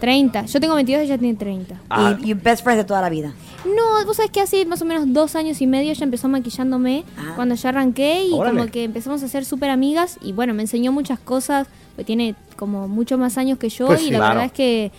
30. 0.00 0.46
Yo 0.46 0.60
tengo 0.60 0.74
22 0.74 1.02
y 1.02 1.04
ella 1.06 1.18
tiene 1.18 1.34
30. 1.36 1.80
Ah. 1.90 2.16
Y, 2.22 2.30
y 2.30 2.34
best 2.34 2.62
friends 2.62 2.78
de 2.78 2.84
toda 2.84 3.00
la 3.00 3.08
vida. 3.10 3.32
No, 3.64 4.04
vos 4.06 4.16
sabés 4.16 4.30
que 4.30 4.40
hace 4.40 4.64
más 4.64 4.80
o 4.82 4.84
menos 4.84 5.04
dos 5.12 5.34
años 5.36 5.60
y 5.60 5.66
medio 5.66 5.90
ella 5.90 6.04
empezó 6.04 6.28
maquillándome 6.28 7.04
Ah. 7.16 7.32
cuando 7.36 7.54
yo 7.54 7.68
arranqué 7.68 8.24
y 8.24 8.32
Órale. 8.32 8.58
como 8.58 8.70
que 8.70 8.84
empezamos 8.84 9.22
a 9.22 9.28
ser 9.28 9.44
súper 9.44 9.70
amigas 9.70 10.18
y 10.22 10.32
bueno, 10.32 10.54
me 10.54 10.62
enseñó 10.62 10.92
muchas 10.92 11.18
cosas, 11.18 11.66
pues 11.94 12.06
tiene 12.06 12.34
como 12.56 12.86
muchos 12.88 13.18
más 13.18 13.36
años 13.38 13.58
que 13.58 13.68
yo 13.68 13.86
Pues 13.86 14.00
y 14.02 14.04
sí. 14.06 14.10
la 14.10 14.18
Claro. 14.18 14.34
verdad 14.34 14.46
es 14.46 14.52
que 14.52 14.92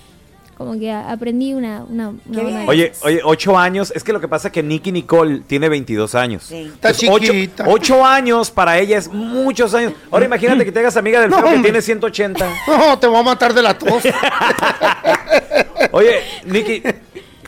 como 0.60 0.78
que 0.78 0.92
aprendí 0.92 1.54
una... 1.54 1.86
una, 1.86 2.10
una 2.28 2.66
Oye, 2.68 2.92
oye, 3.04 3.22
ocho 3.24 3.58
años. 3.58 3.94
Es 3.96 4.04
que 4.04 4.12
lo 4.12 4.20
que 4.20 4.28
pasa 4.28 4.50
es 4.50 4.52
que 4.52 4.62
Nicky 4.62 4.92
Nicole 4.92 5.40
tiene 5.48 5.70
22 5.70 6.16
años. 6.16 6.44
Sí. 6.44 6.70
Está 6.74 6.92
chiquita. 6.94 7.64
ocho 7.66 8.06
años 8.06 8.52
para 8.52 8.78
ella 8.78 8.98
es 8.98 9.08
muchos 9.08 9.74
años. 9.74 9.94
Ahora 10.12 10.26
imagínate 10.26 10.66
que 10.66 10.72
te 10.74 10.80
hagas 10.80 10.98
amiga 10.98 11.22
del 11.22 11.30
No, 11.32 11.38
feo 11.38 11.46
que 11.48 11.54
hombre. 11.56 11.72
tiene 11.72 11.82
180. 11.82 12.46
No, 12.68 13.00
te 13.00 13.08
voy 13.08 13.18
a 13.20 13.24
matar 13.24 13.54
de 13.54 13.62
la 13.62 13.78
tos. 13.78 14.04
Oye, 15.92 16.20
Nicky, 16.46 16.84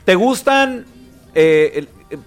¿te 0.05 0.15
gustan, 0.15 0.85
eh, 1.35 1.71
el- 1.75 1.89
eh, 2.11 2.17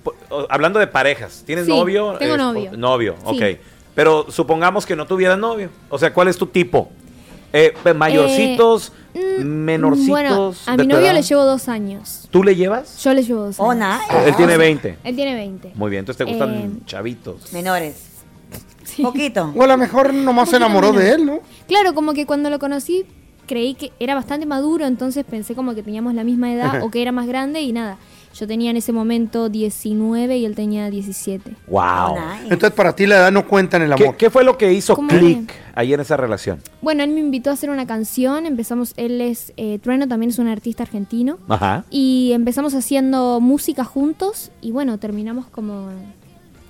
hablando 0.49 0.79
de 0.79 0.87
parejas, 0.87 1.43
¿tienes 1.47 1.65
Sí, 1.67 1.71
novio? 1.71 2.17
tengo 2.19 2.35
Eh, 2.35 2.39
novio. 2.39 2.71
Novio, 2.77 3.15
Sí. 3.31 3.43
ok. 3.43 3.59
Pero 3.95 4.27
supongamos 4.31 4.85
que 4.87 4.97
no 4.97 5.07
tuvieras 5.07 5.39
novio. 5.39 5.71
O 5.89 5.99
sea, 5.99 6.13
¿cuál 6.13 6.29
es 6.29 6.37
tu 6.37 6.47
tipo? 6.47 6.91
Eh, 7.57 7.73
mayorcitos, 7.95 8.93
Mm, 9.15 9.45
menorcitos. 9.45 10.09
Bueno, 10.09 10.53
a 10.67 10.77
mi 10.77 10.89
novio 10.89 11.05
edad? 11.07 11.15
le 11.15 11.23
llevo 11.23 11.45
dos 11.45 11.69
años. 11.69 12.27
¿Tú 12.33 12.43
le 12.43 12.57
llevas? 12.57 13.01
Yo 13.01 13.15
le 13.15 13.23
llevo 13.23 13.45
dos 13.45 13.57
Oh, 13.61 13.71
años. 13.71 14.01
nice. 14.11 14.29
Él 14.29 14.35
tiene 14.37 14.57
20. 14.57 14.99
Él 15.05 15.15
tiene 15.15 15.35
20. 15.37 15.71
Muy 15.77 15.89
bien, 15.91 16.01
entonces 16.01 16.19
te 16.19 16.25
gustan 16.25 16.53
Eh, 16.53 16.71
chavitos. 16.85 17.53
Menores. 17.53 17.95
Sí. 18.83 19.03
Poquito. 19.03 19.53
O 19.57 19.63
a 19.63 19.67
lo 19.69 19.77
mejor 19.77 20.13
nomás 20.13 20.51
se 20.51 20.57
enamoró 20.57 20.93
de 20.93 21.11
él, 21.13 21.27
¿no? 21.27 21.39
Claro, 21.69 21.95
como 21.95 22.13
que 22.13 22.27
cuando 22.27 22.51
lo 22.51 22.59
conocí 22.59 23.07
creí 23.47 23.75
que 23.75 23.93
era 24.01 24.17
bastante 24.17 24.47
maduro, 24.47 24.85
entonces 24.85 25.25
pensé 25.25 25.55
como 25.55 25.77
que 25.77 25.85
teníamos 25.85 26.13
la 26.15 26.25
misma 26.25 26.53
edad 26.53 26.83
o 26.83 26.91
que 26.91 27.01
era 27.03 27.13
más 27.13 27.29
grande 27.29 27.61
y 27.63 27.73
nada. 27.73 27.99
Yo 28.39 28.47
tenía 28.49 28.71
en 28.71 28.77
ese 28.77 28.93
momento 28.93 29.49
19 29.49 30.37
y 30.39 30.45
él 30.45 30.55
tenía 30.57 30.91
17. 30.91 31.53
Wow. 31.69 31.83
Oh, 31.85 32.15
nice. 32.19 32.43
Entonces 32.53 32.73
para 32.73 32.95
ti 32.97 33.07
la 33.07 33.17
edad 33.17 33.31
no 33.33 33.47
cuenta 33.47 33.77
en 33.77 33.85
el 33.85 33.95
¿Qué, 33.95 34.03
amor. 34.05 34.17
qué 34.17 34.29
fue 34.29 34.43
lo 34.43 34.59
que 34.59 34.73
hizo 34.73 34.97
¿Cómo 34.97 35.09
click 35.09 35.53
ahí 35.77 35.95
en 35.95 36.01
esa 36.01 36.17
relación? 36.17 36.61
Bueno, 36.83 37.05
él 37.05 37.11
me 37.11 37.21
invitó 37.21 37.51
a 37.51 37.53
hacer 37.53 37.71
una 37.71 37.87
canción, 37.87 38.45
empezamos, 38.47 38.93
él 38.97 39.21
es, 39.21 39.53
eh, 39.57 39.79
Trueno 39.81 40.09
también 40.09 40.31
es 40.31 40.39
un 40.41 40.49
artista 40.49 40.83
argentino, 40.83 41.39
Ajá. 41.49 41.85
y 41.91 42.33
empezamos 42.33 42.75
haciendo 42.75 43.41
música 43.41 43.85
juntos 43.85 44.51
y 44.61 44.73
bueno, 44.73 44.99
terminamos 44.99 45.47
como... 45.47 45.89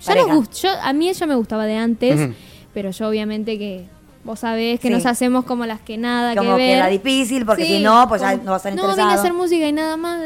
Ya 0.07 0.14
nos 0.16 0.27
gust- 0.29 0.61
yo, 0.62 0.68
a 0.83 0.92
mí 0.92 1.09
ella 1.09 1.27
me 1.27 1.35
gustaba 1.35 1.64
de 1.64 1.77
antes, 1.77 2.29
pero 2.74 2.90
yo 2.90 3.09
obviamente 3.09 3.59
que... 3.59 3.87
Vos 4.22 4.38
sabés 4.40 4.81
que 4.81 4.88
Sí. 4.88 4.94
nos 4.94 5.05
hacemos 5.05 5.44
como 5.44 5.66
las 5.66 5.81
que 5.83 5.98
nada 5.98 6.35
Como 6.35 6.53
que 6.53 6.57
que 6.62 6.66
ver. 6.68 6.77
era 6.79 6.87
difícil, 6.88 7.44
porque 7.44 7.66
Sí, 7.66 7.77
si 7.77 7.83
no, 7.83 8.09
pues 8.09 8.22
ya 8.22 8.31
como, 8.33 8.44
no 8.44 8.50
va 8.53 8.55
a 8.55 8.57
estar 8.57 8.72
No, 8.74 8.81
interesado. 8.81 9.07
vine 9.07 9.18
a 9.18 9.20
hacer 9.20 9.33
música 9.35 9.68
y 9.68 9.72
nada 9.72 9.96
más. 9.98 10.18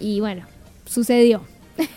Y 0.00 0.18
bueno, 0.18 0.42
sucedió. 0.90 1.42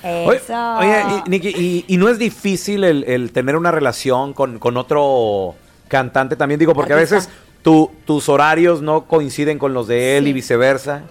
Eso. 0.03 0.77
oye, 0.77 1.01
y, 1.25 1.29
Nicky, 1.29 1.49
y, 1.49 1.85
y 1.87 1.97
no 1.97 2.07
es 2.07 2.17
difícil 2.17 2.83
el, 2.85 3.03
el 3.03 3.31
tener 3.31 3.55
una 3.57 3.71
relación 3.71 4.33
con, 4.33 4.59
con 4.59 4.77
otro 4.77 5.55
cantante 5.89 6.35
también, 6.37 6.59
digo, 6.59 6.73
porque 6.73 6.93
a 6.93 6.97
veces 6.97 7.27
tu- 7.63 7.91
tus 8.05 8.29
horarios 8.29 8.81
no 8.81 9.05
coinciden 9.05 9.59
con 9.59 9.73
los 9.73 9.87
de 9.87 10.17
él 10.17 10.23
Sí. 10.23 10.29
y 10.29 10.33
viceversa. 10.33 11.03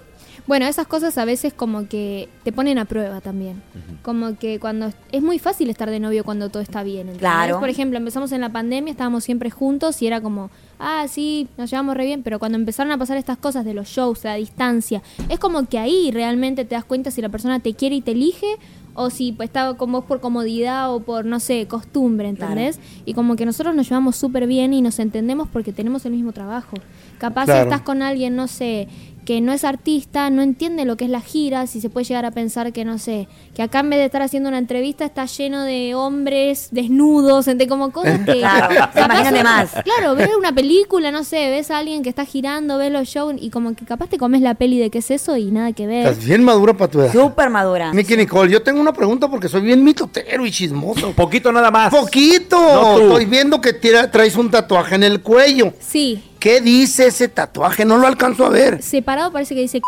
Bueno, 0.46 0.66
esas 0.66 0.86
cosas 0.86 1.18
a 1.18 1.24
veces 1.24 1.52
como 1.52 1.88
que 1.88 2.28
te 2.42 2.52
ponen 2.52 2.78
a 2.78 2.84
prueba 2.84 3.20
también. 3.20 3.62
Como 4.02 4.36
que 4.36 4.58
cuando 4.58 4.92
es 5.12 5.22
muy 5.22 5.38
fácil 5.38 5.70
estar 5.70 5.88
de 5.88 6.00
novio 6.00 6.24
cuando 6.24 6.48
todo 6.48 6.62
está 6.62 6.82
bien. 6.82 7.00
¿entendés? 7.00 7.20
Claro. 7.20 7.60
Por 7.60 7.68
ejemplo, 7.68 7.98
empezamos 7.98 8.32
en 8.32 8.40
la 8.40 8.50
pandemia, 8.50 8.90
estábamos 8.90 9.24
siempre 9.24 9.50
juntos 9.50 10.02
y 10.02 10.06
era 10.06 10.20
como, 10.20 10.50
ah, 10.78 11.06
sí, 11.08 11.48
nos 11.56 11.70
llevamos 11.70 11.96
re 11.96 12.06
bien, 12.06 12.22
pero 12.22 12.38
cuando 12.38 12.58
empezaron 12.58 12.92
a 12.92 12.98
pasar 12.98 13.16
estas 13.16 13.38
cosas 13.38 13.64
de 13.64 13.74
los 13.74 13.88
shows, 13.88 14.24
la 14.24 14.34
distancia, 14.34 15.02
es 15.28 15.38
como 15.38 15.66
que 15.68 15.78
ahí 15.78 16.10
realmente 16.10 16.64
te 16.64 16.74
das 16.74 16.84
cuenta 16.84 17.10
si 17.10 17.22
la 17.22 17.28
persona 17.28 17.60
te 17.60 17.74
quiere 17.74 17.96
y 17.96 18.00
te 18.00 18.12
elige 18.12 18.58
o 18.94 19.10
si 19.10 19.32
pues, 19.32 19.48
estaba 19.48 19.76
con 19.76 19.92
vos 19.92 20.04
por 20.04 20.20
comodidad 20.20 20.94
o 20.94 21.00
por, 21.00 21.24
no 21.24 21.40
sé, 21.40 21.66
costumbre, 21.66 22.28
¿entendés? 22.28 22.78
Y 23.04 23.14
como 23.14 23.36
que 23.36 23.46
nosotros 23.46 23.74
nos 23.74 23.88
llevamos 23.88 24.16
súper 24.16 24.46
bien 24.46 24.74
y 24.74 24.82
nos 24.82 24.98
entendemos 24.98 25.48
porque 25.48 25.72
tenemos 25.72 26.04
el 26.04 26.12
mismo 26.12 26.32
trabajo. 26.32 26.76
Capaz 27.18 27.46
si 27.46 27.52
estás 27.52 27.82
con 27.82 28.02
alguien, 28.02 28.36
no 28.36 28.48
sé, 28.48 28.88
que 29.24 29.40
no 29.40 29.52
es 29.52 29.64
artista, 29.64 30.30
no 30.30 30.42
entiende 30.42 30.84
lo 30.84 30.96
que 30.96 31.04
es 31.04 31.10
la 31.10 31.20
gira, 31.20 31.66
si 31.66 31.80
se 31.80 31.88
puede 31.88 32.04
llegar 32.04 32.24
a 32.24 32.30
pensar 32.32 32.72
que, 32.72 32.84
no 32.84 32.98
sé, 32.98 33.28
que 33.54 33.62
acá 33.62 33.80
en 33.80 33.90
vez 33.90 33.98
de 34.00 34.06
estar 34.06 34.20
haciendo 34.22 34.48
una 34.48 34.58
entrevista 34.58 35.04
está 35.04 35.26
lleno 35.26 35.62
de 35.62 35.94
hombres 35.94 36.68
desnudos, 36.72 37.46
entre 37.48 37.66
como 37.68 37.92
cosas 37.92 38.20
que... 38.26 38.32
Claro, 38.42 38.90
son- 39.34 39.42
más. 39.42 39.70
Claro, 39.84 40.14
ves 40.16 40.30
una 40.36 40.52
película, 40.52 41.10
no 41.12 41.22
sé, 41.24 41.50
ves 41.50 41.70
a 41.70 41.78
alguien 41.78 42.02
que 42.02 42.08
está 42.08 42.24
girando, 42.24 42.78
ves 42.78 42.90
los 42.92 43.08
shows 43.08 43.34
y 43.40 43.50
como 43.50 43.74
que 43.74 43.84
capaz 43.84 44.08
te 44.08 44.18
comes 44.18 44.40
la 44.42 44.54
peli 44.54 44.78
de 44.78 44.90
qué 44.90 44.98
es 44.98 45.10
eso 45.10 45.36
y 45.36 45.50
nada 45.50 45.72
que 45.72 45.86
ver. 45.86 46.06
Estás 46.08 46.24
bien 46.24 46.42
madura 46.44 46.74
para 46.76 46.90
tu 46.90 47.00
edad. 47.00 47.12
Súper 47.12 47.50
madura. 47.50 47.92
Nicky 47.92 48.16
Nicole, 48.16 48.50
yo 48.50 48.62
tengo 48.62 48.80
una 48.80 48.92
pregunta 48.92 49.28
porque 49.28 49.48
soy 49.48 49.60
bien 49.62 49.82
mitotero 49.84 50.44
y 50.46 50.50
chismoso. 50.50 51.12
Poquito 51.12 51.52
nada 51.52 51.70
más. 51.70 51.92
¡Poquito! 51.92 52.56
No. 52.58 52.98
Estoy 52.98 53.26
viendo 53.26 53.60
que 53.60 53.72
tira- 53.72 54.10
traes 54.10 54.36
un 54.36 54.50
tatuaje 54.50 54.94
en 54.96 55.04
el 55.04 55.20
cuello. 55.22 55.72
Sí, 55.80 56.22
¿Qué 56.42 56.60
dice 56.60 57.06
ese 57.06 57.28
tatuaje? 57.28 57.84
No 57.84 57.98
lo 57.98 58.06
alcanzo 58.08 58.44
a 58.44 58.48
ver. 58.50 58.82
separado 58.82 59.30
parece 59.30 59.54
que 59.54 59.60
dice 59.60 59.80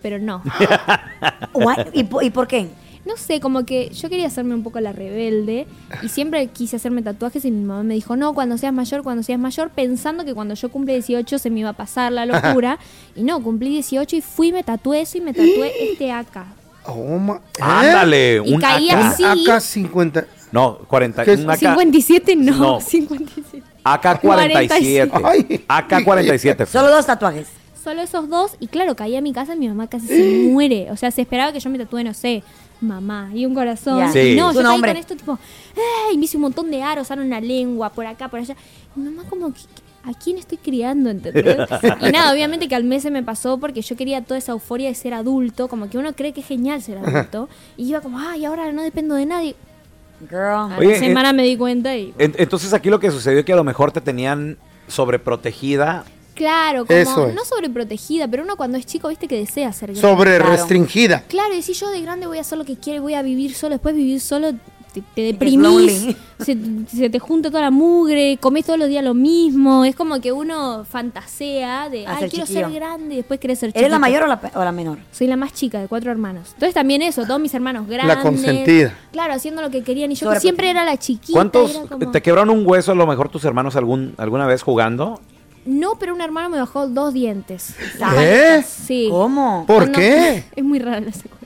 pero 0.00 0.18
no. 0.18 0.42
¿Y, 1.92 2.04
po- 2.04 2.22
¿Y 2.22 2.30
por 2.30 2.46
qué? 2.46 2.68
No 3.04 3.16
sé, 3.16 3.40
como 3.40 3.64
que 3.64 3.88
yo 3.90 4.08
quería 4.08 4.26
hacerme 4.26 4.54
un 4.54 4.62
poco 4.62 4.80
la 4.80 4.92
rebelde 4.92 5.66
y 6.02 6.08
siempre 6.08 6.46
quise 6.48 6.76
hacerme 6.76 7.02
tatuajes 7.02 7.44
y 7.44 7.50
mi 7.50 7.64
mamá 7.64 7.82
me 7.82 7.94
dijo, 7.94 8.16
no, 8.16 8.32
cuando 8.34 8.58
seas 8.58 8.72
mayor, 8.72 9.02
cuando 9.02 9.22
seas 9.22 9.38
mayor, 9.40 9.70
pensando 9.70 10.24
que 10.24 10.34
cuando 10.34 10.54
yo 10.54 10.70
cumple 10.70 10.92
18 10.94 11.38
se 11.38 11.50
me 11.50 11.60
iba 11.60 11.70
a 11.70 11.72
pasar 11.74 12.12
la 12.12 12.26
locura. 12.26 12.78
y 13.16 13.22
no, 13.22 13.42
cumplí 13.42 13.70
18 13.70 14.16
y 14.16 14.20
fui, 14.20 14.52
me 14.52 14.62
tatué 14.62 15.00
eso 15.02 15.18
y 15.18 15.20
me 15.22 15.32
tatué 15.32 15.72
este 15.90 16.12
acá. 16.12 16.46
Oh, 16.84 17.18
ma- 17.18 17.40
¿eh? 17.58 17.62
Ándale, 17.62 18.42
Y 18.44 18.54
un 18.54 18.60
caí 18.60 18.88
AK. 18.90 18.96
así. 19.04 19.22
AK-50. 19.24 20.26
No, 20.52 20.78
40. 20.86 21.24
¿Qué 21.24 21.32
es? 21.34 21.40
un 21.40 21.50
AK, 21.50 21.58
57 21.58 22.36
no, 22.36 22.56
No. 22.56 22.80
57. 22.86 23.62
AK-47. 23.94 25.10
Ay. 25.24 25.64
AK-47. 25.68 26.66
Solo 26.66 26.90
dos 26.90 27.06
tatuajes. 27.06 27.48
Solo 27.82 28.02
esos 28.02 28.28
dos 28.28 28.52
y 28.60 28.66
claro, 28.66 28.94
caí 28.96 29.16
a 29.16 29.20
mi 29.22 29.32
casa 29.32 29.54
y 29.54 29.58
mi 29.58 29.68
mamá 29.68 29.86
casi 29.88 30.06
se 30.08 30.48
muere. 30.52 30.90
O 30.90 30.96
sea, 30.96 31.10
se 31.10 31.22
esperaba 31.22 31.52
que 31.52 31.60
yo 31.60 31.70
me 31.70 31.78
tatúe, 31.78 32.02
no 32.04 32.12
sé, 32.12 32.42
mamá 32.80 33.30
y 33.34 33.46
un 33.46 33.54
corazón. 33.54 33.98
Ya. 34.00 34.12
Sí. 34.12 34.18
Y 34.32 34.36
no, 34.36 34.52
yo 34.52 34.62
caí 34.62 34.80
con 34.80 34.96
esto 34.96 35.16
tipo, 35.16 35.38
¡ay! 36.10 36.18
Me 36.18 36.24
hice 36.24 36.36
un 36.36 36.42
montón 36.42 36.70
de 36.70 36.82
aros, 36.82 37.10
ahora 37.10 37.22
una 37.22 37.40
lengua, 37.40 37.90
por 37.90 38.06
acá, 38.06 38.28
por 38.28 38.40
allá. 38.40 38.56
Y 38.96 39.00
mi 39.00 39.08
mamá 39.10 39.28
como, 39.28 39.52
"¿Qué- 39.52 39.60
qué- 39.62 40.10
¿a 40.10 40.12
quién 40.14 40.38
estoy 40.38 40.58
criando? 40.58 41.08
¿Entendés? 41.10 41.56
y 42.00 42.10
nada, 42.10 42.32
obviamente 42.32 42.68
que 42.68 42.74
al 42.74 42.84
mes 42.84 43.02
se 43.02 43.10
me 43.10 43.22
pasó 43.22 43.58
porque 43.58 43.80
yo 43.82 43.96
quería 43.96 44.22
toda 44.22 44.38
esa 44.38 44.52
euforia 44.52 44.88
de 44.88 44.94
ser 44.94 45.14
adulto, 45.14 45.68
como 45.68 45.88
que 45.88 45.98
uno 45.98 46.12
cree 46.14 46.32
que 46.32 46.40
es 46.40 46.46
genial 46.46 46.82
ser 46.82 46.98
adulto. 46.98 47.48
y 47.76 47.88
iba 47.88 48.00
como, 48.00 48.18
¡ay, 48.18 48.44
ahora 48.44 48.70
no 48.72 48.82
dependo 48.82 49.14
de 49.14 49.26
nadie! 49.26 49.54
Girl. 50.28 50.72
Oye, 50.78 50.92
la 50.92 50.98
semana 50.98 51.32
me 51.32 51.42
di 51.44 51.56
cuenta 51.56 51.96
y... 51.96 52.12
En- 52.18 52.34
Entonces 52.38 52.72
aquí 52.72 52.90
lo 52.90 52.98
que 53.00 53.10
sucedió 53.10 53.38
es 53.40 53.44
que 53.44 53.52
a 53.52 53.56
lo 53.56 53.64
mejor 53.64 53.92
te 53.92 54.00
tenían 54.00 54.56
sobreprotegida. 54.88 56.04
Claro, 56.34 56.86
como 56.86 56.98
Eso 56.98 57.26
es. 57.26 57.34
no 57.34 57.44
sobreprotegida, 57.44 58.28
pero 58.28 58.44
uno 58.44 58.56
cuando 58.56 58.78
es 58.78 58.86
chico, 58.86 59.08
viste 59.08 59.26
que 59.26 59.36
desea 59.38 59.72
ser 59.72 59.88
grande. 59.92 60.00
Sobre 60.00 60.36
Claro. 60.36 60.50
restringida. 60.52 61.22
Claro, 61.28 61.54
y 61.54 61.62
si 61.62 61.72
yo 61.72 61.90
de 61.90 62.00
grande 62.00 62.26
voy 62.28 62.38
a 62.38 62.42
hacer 62.42 62.58
lo 62.58 62.64
que 62.64 62.76
quiero 62.76 62.98
y 62.98 63.00
voy 63.00 63.14
a 63.14 63.22
vivir 63.22 63.54
solo, 63.54 63.74
después 63.74 63.94
vivir 63.96 64.20
solo, 64.20 64.52
te, 64.92 65.02
te 65.14 65.20
deprimís, 65.22 66.16
se, 66.38 66.56
se 66.86 67.10
te 67.10 67.18
junta 67.18 67.50
toda 67.50 67.62
la 67.62 67.70
mugre, 67.70 68.38
comés 68.40 68.64
todos 68.64 68.78
los 68.78 68.88
días 68.88 69.04
lo 69.04 69.14
mismo, 69.14 69.84
es 69.84 69.94
como 69.96 70.20
que 70.20 70.32
uno 70.32 70.84
fantasea 70.84 71.88
de, 71.88 72.06
ay, 72.06 72.28
quiero 72.30 72.46
chiquillo. 72.46 72.66
ser 72.68 72.72
grande 72.72 73.14
y 73.14 73.16
después 73.18 73.38
querés 73.40 73.58
ser 73.58 73.70
chiquito. 73.70 73.80
¿Eres 73.80 73.90
la 73.90 73.98
mayor 73.98 74.22
o 74.24 74.26
la, 74.26 74.40
o 74.54 74.64
la 74.64 74.72
menor? 74.72 74.98
Soy 75.12 75.26
la 75.26 75.36
más 75.36 75.52
chica 75.52 75.80
de 75.80 75.88
cuatro 75.88 76.10
hermanos. 76.10 76.50
Entonces 76.54 76.74
también 76.74 77.02
eso, 77.02 77.24
todos 77.24 77.40
mis 77.40 77.54
hermanos 77.54 77.86
grandes. 77.86 78.16
consentida. 78.18 78.94
Claro, 79.12 79.34
haciendo 79.34 79.62
lo 79.62 79.70
que 79.70 79.82
querían 79.82 80.12
y 80.12 80.14
yo 80.14 80.30
que 80.30 80.40
siempre 80.40 80.70
era 80.70 80.84
la 80.84 80.96
chiquita. 80.96 81.32
¿Cuántos 81.32 81.70
era 81.74 81.86
como- 81.86 82.10
te 82.10 82.22
quebraron 82.22 82.50
un 82.50 82.66
hueso 82.66 82.92
a 82.92 82.94
lo 82.94 83.06
mejor 83.06 83.28
tus 83.28 83.44
hermanos 83.44 83.76
algún, 83.76 84.14
alguna 84.18 84.46
vez 84.46 84.62
jugando? 84.62 85.20
No, 85.66 85.98
pero 85.98 86.14
un 86.14 86.20
hermano 86.22 86.48
me 86.48 86.58
bajó 86.58 86.88
dos 86.88 87.12
dientes. 87.12 87.74
¿Eh? 88.16 88.64
Sí. 88.66 89.08
¿Cómo? 89.10 89.64
¿Por 89.66 89.76
Cuando- 89.90 89.98
qué? 89.98 90.44
Es 90.56 90.64
muy 90.64 90.78
rara 90.78 91.00
la 91.00 91.12
secuencia. 91.12 91.37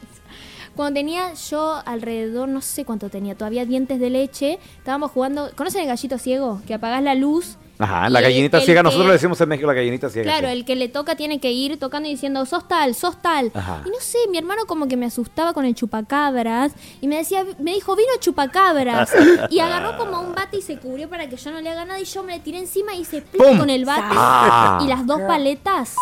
Cuando 0.77 0.99
tenía 0.99 1.35
yo 1.35 1.83
alrededor, 1.85 2.49
no 2.49 2.61
sé 2.61 2.85
cuánto 2.85 3.09
tenía, 3.09 3.35
todavía 3.35 3.65
dientes 3.65 4.01
de 4.01 4.11
leche, 4.11 4.59
estábamos 4.79 5.11
jugando. 5.11 5.51
¿Conocen 5.55 5.83
el 5.83 5.89
gallito 5.89 6.19
ciego? 6.19 6.63
Que 6.67 6.75
apagás 6.75 7.03
la 7.03 7.15
luz. 7.15 7.59
Ajá, 7.79 8.09
la 8.09 8.21
gallinita 8.21 8.59
el 8.59 8.65
ciega. 8.65 8.83
Nosotros 8.83 9.09
le 9.09 9.15
decimos 9.15 9.41
en 9.41 9.49
México 9.49 9.67
la 9.67 9.75
gallinita 9.75 10.09
ciega. 10.09 10.31
Claro, 10.31 10.49
sí. 10.49 10.53
el 10.53 10.65
que 10.65 10.77
le 10.77 10.89
toca 10.89 11.17
tiene 11.17 11.41
que 11.41 11.51
ir 11.51 11.79
tocando 11.79 12.09
y 12.09 12.13
diciendo, 12.13 12.45
sos 12.47 12.69
tal, 12.69 12.95
sos 12.95 13.21
tal. 13.21 13.51
Ajá. 13.55 13.83
Y 13.85 13.91
no 13.91 13.97
sé, 13.99 14.19
mi 14.31 14.39
hermano 14.39 14.67
como 14.67 14.87
que 14.87 14.97
me 14.97 15.07
asustaba 15.07 15.53
con 15.53 15.65
el 15.65 15.75
chupacabras 15.75 16.73
y 17.01 17.09
me 17.09 17.17
decía, 17.17 17.45
me 17.59 17.75
dijo, 17.75 17.97
vino 17.97 18.11
chupacabras. 18.21 19.13
y 19.51 19.59
agarró 19.59 19.99
como 19.99 20.21
un 20.21 20.35
bate 20.35 20.59
y 20.59 20.63
se 20.63 20.79
cubrió 20.79 21.09
para 21.09 21.29
que 21.29 21.37
yo 21.37 21.51
no 21.51 21.61
le 21.61 21.71
haga 21.71 21.85
nada 21.85 22.01
y 22.01 22.05
yo 22.05 22.23
me 22.23 22.35
le 22.35 22.41
tiré 22.41 22.59
encima 22.59 22.95
y 22.95 23.05
plic 23.05 23.25
¡Pum! 23.37 23.59
con 23.59 23.69
el 23.69 23.85
bate. 23.85 24.03
Ah. 24.11 24.81
Y 24.85 24.87
las 24.87 25.07
dos 25.07 25.21
paletas, 25.23 25.97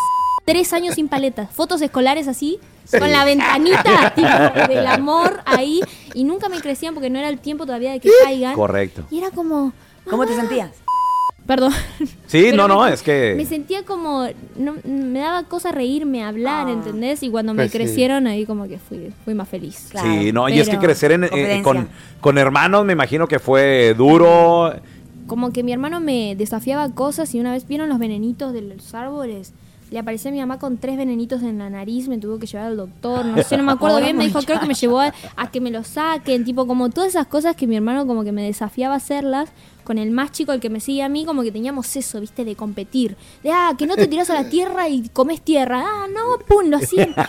tres 0.45 0.73
años 0.73 0.95
sin 0.95 1.07
paletas, 1.07 1.49
fotos 1.51 1.81
escolares 1.81 2.27
así, 2.27 2.59
con 2.97 3.11
la 3.11 3.23
ventanita 3.25 4.13
tipo, 4.15 4.67
del 4.73 4.85
amor 4.87 5.41
ahí. 5.45 5.81
Y 6.13 6.23
nunca 6.23 6.49
me 6.49 6.59
crecían 6.59 6.93
porque 6.93 7.09
no 7.09 7.19
era 7.19 7.29
el 7.29 7.39
tiempo 7.39 7.65
todavía 7.65 7.91
de 7.91 7.99
que 7.99 8.09
caigan. 8.23 8.53
Correcto. 8.55 9.03
Y 9.11 9.19
era 9.19 9.31
como... 9.31 9.73
¿Cómo 10.09 10.25
te 10.25 10.31
"Mamá". 10.31 10.41
sentías? 10.41 10.71
Perdón. 11.45 11.71
Sí, 12.27 12.43
Pero 12.51 12.57
no, 12.57 12.67
no, 12.67 12.83
me- 12.85 12.93
es 12.93 13.01
que... 13.01 13.33
Me 13.35 13.45
sentía 13.45 13.83
como. 13.83 14.27
no- 14.55 14.75
me 14.83 15.19
daba 15.19 15.43
cosa 15.43 15.71
reírme, 15.71 16.23
hablar, 16.23 16.67
Ah. 16.67 16.71
¿entendés? 16.71 17.23
Y 17.23 17.29
cuando 17.29 17.53
me 17.53 17.63
Pues 17.63 17.71
sí. 17.71 17.77
crecieron, 17.77 18.27
ahí 18.27 18.45
como 18.45 18.67
que 18.67 18.77
fui, 18.77 19.11
fui 19.25 19.33
más 19.33 19.49
feliz. 19.49 19.87
Claro. 19.89 20.07
Sí, 20.07 20.31
no, 20.31 20.47
y 20.49 20.59
es 20.59 20.69
que 20.69 20.77
crecer 20.77 21.11
en- 21.13 21.23
eh, 21.25 21.29
Confidencia. 21.29 21.63
con, 21.63 21.89
con 22.19 22.37
hermanos 22.37 22.85
me 22.85 22.93
imagino 22.93 23.27
que 23.27 23.39
fue 23.39 23.93
duro. 23.97 24.73
Como 25.27 25.51
que 25.51 25.63
mi 25.63 25.71
hermano 25.71 25.99
me 25.99 26.35
desafiaba 26.35 26.89
cosas 26.93 27.33
y 27.35 27.39
una 27.39 27.51
vez 27.53 27.67
vieron 27.67 27.89
los 27.89 27.99
venenitos 27.99 28.53
de 28.53 28.61
los 28.61 28.93
árboles. 28.93 29.53
Le 29.91 29.99
apareció 29.99 30.29
a 30.29 30.31
mi 30.31 30.39
mamá 30.39 30.57
con 30.57 30.77
tres 30.77 30.97
venenitos 30.97 31.43
en 31.43 31.59
la 31.59 31.69
nariz, 31.69 32.07
me 32.07 32.17
tuvo 32.17 32.39
que 32.39 32.47
llevar 32.47 32.67
al 32.67 32.77
doctor, 32.77 33.25
no 33.25 33.43
sé, 33.43 33.57
no 33.57 33.63
me 33.63 33.71
acuerdo 33.73 33.99
bien, 33.99 34.17
me 34.17 34.23
dijo, 34.25 34.39
creo 34.41 34.59
que 34.59 34.65
me 34.65 34.73
llevó 34.73 35.01
a, 35.01 35.13
a 35.35 35.51
que 35.51 35.61
me 35.61 35.69
lo 35.69 35.83
saquen, 35.83 36.45
tipo 36.45 36.65
como 36.65 36.89
todas 36.89 37.09
esas 37.09 37.27
cosas 37.27 37.57
que 37.57 37.67
mi 37.67 37.75
hermano 37.75 38.07
como 38.07 38.23
que 38.23 38.31
me 38.31 38.41
desafiaba 38.41 38.93
a 38.93 38.97
hacerlas, 38.97 39.49
con 39.83 39.97
el 39.97 40.11
más 40.11 40.31
chico, 40.31 40.51
el 40.53 40.59
que 40.59 40.69
me 40.69 40.79
sigue 40.79 41.03
a 41.03 41.09
mí, 41.09 41.25
como 41.25 41.43
que 41.43 41.51
teníamos 41.51 41.95
eso, 41.95 42.19
viste, 42.21 42.45
de 42.45 42.55
competir. 42.55 43.15
De, 43.43 43.51
ah, 43.51 43.73
que 43.77 43.85
no 43.87 43.95
te 43.95 44.07
tiras 44.07 44.29
a 44.29 44.35
la 44.35 44.49
tierra 44.49 44.87
y 44.89 45.09
comes 45.09 45.41
tierra. 45.41 45.83
Ah, 45.85 46.07
no, 46.13 46.43
pum, 46.45 46.69
lo 46.69 46.77
hacían. 46.77 47.13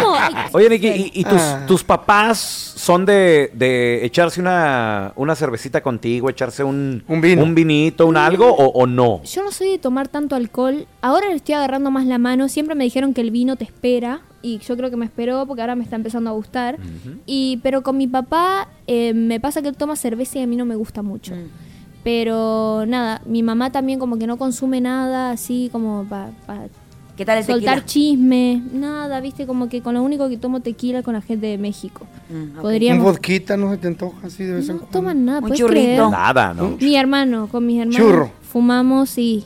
No, 0.00 0.14
Oye, 0.52 0.68
Nicky, 0.68 0.88
¿y, 0.88 1.10
y 1.20 1.24
tus, 1.24 1.40
Ah. 1.40 1.64
tus 1.66 1.82
papás 1.84 2.38
son 2.38 3.04
de, 3.06 3.50
de 3.54 4.04
echarse 4.04 4.40
una, 4.40 5.12
una 5.16 5.34
cervecita 5.34 5.82
contigo, 5.82 6.28
echarse 6.30 6.62
un, 6.64 7.02
Un 7.08 7.20
vino. 7.20 7.42
un 7.42 7.54
vinito, 7.54 8.06
un 8.06 8.16
algo 8.16 8.46
o, 8.48 8.66
o 8.68 8.86
no? 8.86 9.22
Yo 9.24 9.42
no 9.42 9.50
soy 9.52 9.70
de 9.70 9.78
tomar 9.78 10.08
tanto 10.08 10.34
alcohol. 10.36 10.86
Ahora 11.00 11.28
le 11.28 11.34
estoy 11.34 11.54
agarrando 11.54 11.90
más 11.90 12.06
la 12.06 12.18
mano. 12.18 12.48
Siempre 12.48 12.74
me 12.74 12.84
dijeron 12.84 13.14
que 13.14 13.20
el 13.20 13.30
vino 13.30 13.56
te 13.56 13.64
espera. 13.64 14.20
Y 14.40 14.58
yo 14.58 14.76
creo 14.76 14.88
que 14.90 14.96
me 14.96 15.04
esperó 15.04 15.46
porque 15.46 15.62
ahora 15.62 15.74
me 15.74 15.82
está 15.82 15.96
empezando 15.96 16.30
a 16.30 16.32
gustar. 16.32 16.78
y 17.26 17.58
Pero 17.62 17.82
con 17.82 17.96
mi 17.96 18.06
papá 18.06 18.68
eh, 18.86 19.12
me 19.12 19.40
pasa 19.40 19.62
que 19.62 19.68
él 19.68 19.76
toma 19.76 19.96
cerveza 19.96 20.38
y 20.38 20.42
a 20.42 20.46
mí 20.46 20.54
no 20.56 20.64
me 20.64 20.76
gusta 20.76 21.02
mucho. 21.02 21.34
Pero 22.04 22.84
nada, 22.86 23.20
mi 23.26 23.42
mamá 23.42 23.70
también 23.72 23.98
como 23.98 24.18
que 24.18 24.26
no 24.26 24.36
consume 24.36 24.80
nada 24.80 25.30
así 25.32 25.68
como 25.72 26.04
para 26.08 26.30
¿Qué 27.16 27.24
tal 27.24 27.38
el 27.38 27.44
soltar 27.44 27.80
tequila? 27.80 27.84
chisme. 27.86 28.62
Nada, 28.72 29.20
viste, 29.20 29.44
como 29.46 29.68
que 29.68 29.82
con 29.82 29.94
lo 29.94 30.02
único 30.02 30.28
que 30.28 30.36
tomo 30.36 30.60
tequila 30.60 31.02
con 31.02 31.14
la 31.14 31.20
gente 31.20 31.48
de 31.48 31.58
México. 31.58 32.06
Mm, 32.30 32.34
ok. 32.34 32.56
Un 32.56 32.62
Podríamos... 32.62 33.04
vodquita 33.04 33.56
no 33.56 33.72
se 33.72 33.78
te 33.78 33.88
antoja 33.88 34.28
así 34.28 34.44
de 34.44 34.54
vez 34.54 34.68
en 34.68 34.76
No 34.76 34.82
cuando. 34.82 34.92
toman 34.98 35.24
nada, 35.24 35.38
Un 35.38 35.42
¿puedes 35.42 35.58
churrito. 35.58 35.80
creer? 35.80 36.08
Nada, 36.10 36.54
¿no? 36.54 36.76
Mi 36.80 36.94
hermano, 36.96 37.48
con 37.48 37.66
mis 37.66 37.80
hermanos. 37.80 37.96
Churro. 38.00 38.30
Fumamos 38.42 39.18
y 39.18 39.44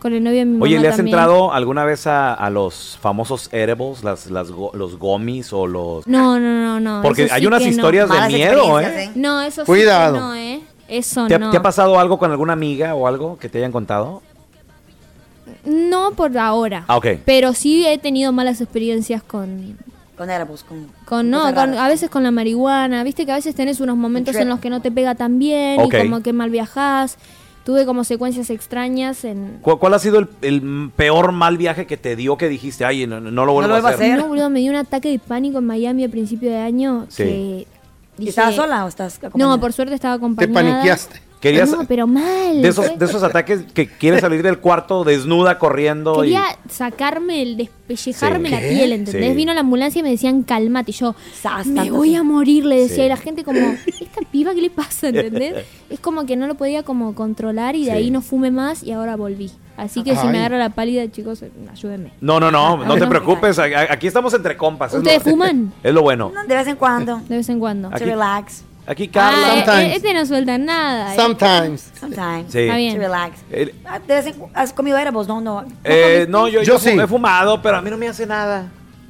con 0.00 0.12
el 0.14 0.24
novio 0.24 0.40
de 0.40 0.44
mi 0.46 0.52
mamá 0.54 0.64
Oye, 0.64 0.80
¿le 0.80 0.88
has 0.88 0.96
también. 0.96 1.14
entrado 1.16 1.52
alguna 1.52 1.84
vez 1.84 2.08
a, 2.08 2.34
a 2.34 2.50
los 2.50 2.98
famosos 3.00 3.48
edibles, 3.52 4.02
las, 4.02 4.28
las 4.28 4.50
go- 4.50 4.72
los 4.74 4.98
gomis 4.98 5.52
o 5.52 5.68
los... 5.68 6.06
No, 6.08 6.40
no, 6.40 6.60
no, 6.60 6.80
no. 6.80 7.02
Porque 7.02 7.28
hay 7.30 7.42
sí 7.42 7.46
unas 7.46 7.62
no. 7.62 7.68
historias 7.68 8.08
de 8.08 8.14
Malas 8.16 8.32
miedo, 8.32 8.80
¿eh? 8.80 9.04
¿eh? 9.04 9.10
No, 9.14 9.40
eso 9.42 9.64
Cuidado. 9.64 10.14
sí 10.14 10.18
que 10.18 10.20
no, 10.20 10.34
¿eh? 10.34 10.60
Eso 10.88 11.26
¿Te, 11.26 11.34
ha- 11.34 11.38
no. 11.38 11.50
te 11.50 11.56
ha 11.56 11.62
pasado 11.62 11.98
algo 11.98 12.18
con 12.18 12.30
alguna 12.30 12.52
amiga 12.52 12.94
o 12.94 13.06
algo 13.06 13.38
que 13.38 13.48
te 13.48 13.58
hayan 13.58 13.72
contado? 13.72 14.22
No 15.64 16.12
por 16.12 16.36
ahora. 16.38 16.84
Ah, 16.88 16.96
ok. 16.96 17.06
Pero 17.24 17.52
sí 17.52 17.86
he 17.86 17.98
tenido 17.98 18.32
malas 18.32 18.60
experiencias 18.60 19.22
con... 19.22 19.76
Con 20.16 20.30
Airbus, 20.30 20.62
con... 20.64 20.86
Con, 21.04 21.30
no, 21.30 21.52
con- 21.54 21.74
a 21.76 21.88
veces 21.88 22.08
con 22.08 22.22
la 22.22 22.30
marihuana. 22.30 23.02
Viste 23.04 23.26
que 23.26 23.32
a 23.32 23.36
veces 23.36 23.54
tenés 23.54 23.80
unos 23.80 23.96
momentos 23.96 24.34
en 24.36 24.48
los 24.48 24.60
que 24.60 24.70
no 24.70 24.80
te 24.80 24.90
pega 24.90 25.14
tan 25.14 25.38
bien 25.38 25.80
y 25.80 25.90
como 25.90 26.22
que 26.22 26.32
mal 26.32 26.50
viajás. 26.50 27.18
Tuve 27.64 27.84
como 27.84 28.04
secuencias 28.04 28.48
extrañas 28.50 29.24
en... 29.24 29.58
¿Cuál, 29.60 29.78
cuál 29.80 29.94
ha 29.94 29.98
sido 29.98 30.20
el, 30.20 30.28
el 30.42 30.90
peor 30.94 31.32
mal 31.32 31.58
viaje 31.58 31.84
que 31.84 31.96
te 31.96 32.14
dio 32.14 32.36
que 32.36 32.48
dijiste, 32.48 32.84
ay, 32.84 33.08
no, 33.08 33.20
no 33.20 33.44
lo 33.44 33.52
vuelvo 33.54 33.68
lo 33.70 33.74
a 33.74 33.78
hacer? 33.90 33.94
hacer. 34.12 34.18
No, 34.18 34.28
boludo, 34.28 34.48
me 34.50 34.60
dio 34.60 34.70
un 34.70 34.76
ataque 34.78 35.10
de 35.10 35.18
pánico 35.18 35.58
en 35.58 35.66
Miami 35.66 36.04
a 36.04 36.08
principio 36.08 36.48
de 36.48 36.58
año 36.58 37.06
Sí. 37.08 37.24
que... 37.24 37.66
¿Y 38.16 38.20
dije- 38.20 38.30
¿Estabas 38.30 38.54
sola 38.56 38.84
o 38.84 38.88
estás 38.88 39.16
acompañada? 39.18 39.50
No, 39.56 39.60
por 39.60 39.72
suerte 39.72 39.94
estaba 39.94 40.14
Te 40.14 40.18
acompañada. 40.18 40.52
paniqueaste. 40.76 41.20
Querías 41.40 41.70
No, 41.70 41.84
pero 41.86 42.06
mal. 42.06 42.62
de 42.62 42.66
esos, 42.68 42.86
Fue- 42.86 42.96
de 42.96 43.04
esos 43.04 43.22
ataques 43.22 43.60
que 43.74 43.86
quieres 43.86 44.22
salir 44.22 44.42
del 44.42 44.58
cuarto 44.58 45.04
desnuda 45.04 45.58
corriendo 45.58 46.24
y... 46.24 46.28
Quería 46.28 46.44
sacarme, 46.68 47.42
el 47.42 47.56
despellejarme 47.58 48.48
Sí. 48.48 48.54
la 48.54 48.60
piel, 48.60 48.92
¿entendés? 48.92 49.30
Sí. 49.30 49.36
Vino 49.36 49.52
la 49.52 49.60
ambulancia 49.60 50.00
y 50.00 50.02
me 50.02 50.10
decían, 50.10 50.42
calmate. 50.42 50.92
Y 50.92 50.94
yo, 50.94 51.14
Sas, 51.40 51.66
me 51.66 51.90
voy 51.90 52.08
así. 52.10 52.16
a 52.16 52.22
morir, 52.22 52.64
le 52.64 52.80
decía. 52.80 52.96
Sí. 52.96 53.02
Y 53.02 53.08
la 53.10 53.16
gente 53.18 53.44
como, 53.44 53.58
esta 53.60 54.22
piba, 54.32 54.54
¿qué 54.54 54.62
le 54.62 54.70
pasa? 54.70 55.08
¿Entendés? 55.08 55.64
es 55.90 56.00
como 56.00 56.24
que 56.24 56.36
no 56.36 56.46
lo 56.46 56.54
podía 56.54 56.82
como 56.82 57.14
controlar 57.14 57.76
y 57.76 57.84
de 57.84 57.90
Sí. 57.92 57.96
ahí 57.96 58.10
no 58.10 58.22
fumé 58.22 58.50
más 58.50 58.82
y 58.82 58.92
ahora 58.92 59.14
volví. 59.14 59.52
Así 59.76 60.02
que 60.02 60.16
si 60.16 60.26
me 60.26 60.32
Ay. 60.32 60.44
agarra 60.44 60.58
la 60.58 60.70
pálida, 60.70 61.10
chicos, 61.10 61.42
ayúdenme. 61.70 62.12
No, 62.20 62.40
no, 62.40 62.50
no, 62.50 62.78
no 62.84 62.94
te 62.96 63.06
preocupes. 63.06 63.58
Aquí 63.58 64.06
estamos 64.06 64.32
entre 64.34 64.56
compas. 64.56 64.92
es 64.92 64.98
¿Ustedes 64.98 65.24
lo- 65.24 65.32
fuman? 65.32 65.72
Es 65.82 65.92
lo 65.94 66.02
bueno. 66.02 66.32
De 66.48 66.54
vez 66.54 66.66
en 66.66 66.76
cuando. 66.76 67.20
De 67.28 67.36
vez 67.36 67.48
en 67.48 67.58
cuando. 67.60 67.88
Aquí- 67.88 68.00
To 68.00 68.04
relax. 68.06 68.64
Aquí 68.88 69.08
Carla. 69.08 69.64
Ah, 69.66 69.82
eh, 69.82 69.86
eh, 69.88 69.92
este 69.96 70.14
no 70.14 70.24
suelta 70.24 70.56
nada. 70.58 71.12
eh. 71.12 71.16
Sometimes. 71.16 71.90
Sometimes. 71.98 72.52
Sí. 72.52 72.60
Está 72.60 72.76
bien. 72.76 72.94
To 72.94 73.00
relax. 73.02 73.40
Eh, 73.50 73.74
Ah, 73.84 73.98
de 73.98 74.14
vez 74.14 74.26
en 74.26 74.34
¿Has 74.54 74.72
comido 74.72 74.96
edibles? 74.96 75.26
No, 75.26 75.40
no. 75.40 75.64
eh, 75.82 76.26
no, 76.28 76.46
yo, 76.46 76.60
Yo 76.62 76.74
yo, 76.74 76.78
sí. 76.78 76.90
he 76.90 77.06
fumado, 77.08 77.60
pero 77.60 77.78
a 77.78 77.82
mí 77.82 77.90
no 77.90 77.96
me 77.98 78.06
hace 78.08 78.26
nada. 78.26 78.66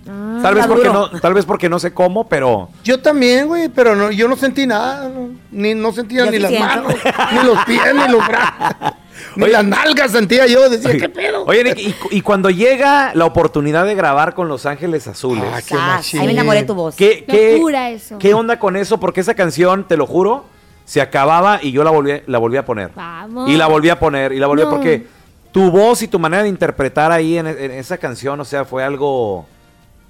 Ah, 0.09 0.39
Tal 0.43 0.55
vez, 0.55 0.67
porque 0.67 0.89
no, 0.89 1.11
tal 1.11 1.35
vez 1.35 1.45
porque 1.45 1.69
no 1.69 1.79
sé 1.81 1.93
cómo, 1.93 2.27
pero... 2.29 2.71
Yo 2.85 3.01
también, 3.03 3.49
güey, 3.49 3.69
pero 3.69 3.95
no, 3.97 4.11
yo 4.13 4.29
no 4.29 4.37
sentí 4.37 4.65
nada. 4.67 5.09
no, 5.09 5.31
ni 5.51 5.75
no 5.75 5.93
sentía 5.93 6.25
Yo 6.25 6.31
ni 6.31 6.39
las 6.39 6.51
siento. 6.53 6.67
manos, 6.69 6.95
ni 7.33 7.45
los 7.45 7.65
pies, 7.65 7.83
ni 7.95 8.13
los 8.13 8.27
brazos. 8.27 8.93
Oye. 9.37 9.49
las 9.53 9.65
nalgas 9.65 10.11
sentía 10.13 10.47
yo. 10.47 10.69
Decía, 10.69 10.97
¿qué 10.99 11.09
pedo? 11.09 11.45
Oye, 11.45 11.65
Nick, 11.65 11.79
y, 11.79 11.93
cu- 11.93 12.09
y 12.11 12.21
cuando 12.21 12.51
llega 12.51 13.13
la 13.15 13.25
oportunidad 13.25 13.85
de 13.87 13.95
grabar 13.95 14.35
con 14.35 14.49
Los 14.49 14.67
Ángeles 14.67 15.07
Azules, 15.09 15.45
Ah, 15.53 15.61
qué 15.67 15.75
Ah, 15.75 15.95
machín. 15.97 16.21
ahí 16.21 16.27
me 16.27 16.33
enamoré 16.33 16.61
de 16.61 16.67
tu 16.67 16.75
voz. 16.75 16.95
¿qué, 16.97 17.25
qué, 17.29 17.53
Locura 17.55 17.91
eso. 17.91 18.19
qué 18.19 18.35
onda 18.35 18.59
con 18.59 18.77
eso? 18.77 18.99
Porque 19.01 19.21
esa 19.21 19.35
canción, 19.35 19.85
te 19.89 19.97
lo 19.97 20.07
juro, 20.07 20.45
se 20.85 21.01
acababa 21.01 21.59
y 21.63 21.73
yo 21.73 21.83
la 21.85 21.91
volví, 21.91 22.13
la 22.27 22.39
volví 22.39 22.57
a 22.57 22.65
poner. 22.65 22.91
Vamos. 22.95 23.49
Y 23.51 23.57
la 23.57 23.67
volví 23.67 23.89
a 23.89 23.99
poner, 23.99 24.33
y 24.33 24.39
la 24.39 24.47
volví 24.47 24.63
a 24.63 24.67
No. 24.67 24.71
porque 24.71 25.07
tu 25.53 25.71
voz 25.71 26.03
y 26.03 26.09
tu 26.09 26.19
manera 26.19 26.43
de 26.43 26.49
interpretar 26.49 27.11
ahí 27.13 27.39
en, 27.39 27.47
en 27.47 27.71
esa 27.73 27.99
canción, 27.99 28.39
o 28.41 28.45
sea, 28.45 28.65
fue 28.65 28.85
algo 28.85 29.47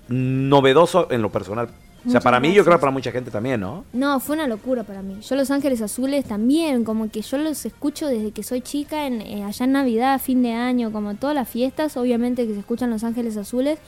novedoso 0.08 1.08
en 1.10 1.22
lo 1.22 1.30
personal. 1.30 1.68
O 2.06 2.10
sea, 2.10 2.20
para 2.20 2.38
mí, 2.40 2.52
yo 2.52 2.64
creo 2.64 2.76
que 2.76 2.80
para 2.80 2.92
mucha 2.92 3.10
gente 3.10 3.30
también, 3.30 3.60
¿no? 3.60 3.84
No, 3.92 4.20
fue 4.20 4.36
una 4.36 4.46
locura 4.46 4.84
para 4.84 5.02
mí. 5.02 5.18
Yo 5.20 5.34
Los 5.36 5.50
Ángeles 5.50 5.82
Azules 5.82 6.24
también, 6.24 6.84
como 6.84 7.10
que 7.10 7.22
yo 7.22 7.38
los 7.38 7.64
escucho 7.66 8.06
desde 8.06 8.30
que 8.30 8.42
soy 8.42 8.60
chica, 8.60 9.06
en, 9.06 9.20
eh, 9.20 9.44
allá 9.44 9.64
en 9.64 9.72
Navidad, 9.72 10.20
fin 10.20 10.42
de 10.42 10.52
año, 10.52 10.92
como 10.92 11.14
todas 11.14 11.34
las 11.34 11.48
fiestas, 11.48 11.96
obviamente 11.96 12.46
que 12.46 12.54
se 12.54 12.60
escuchan 12.60 12.90
Los 12.90 13.04
Ángeles 13.04 13.36
Azules. 13.36 13.78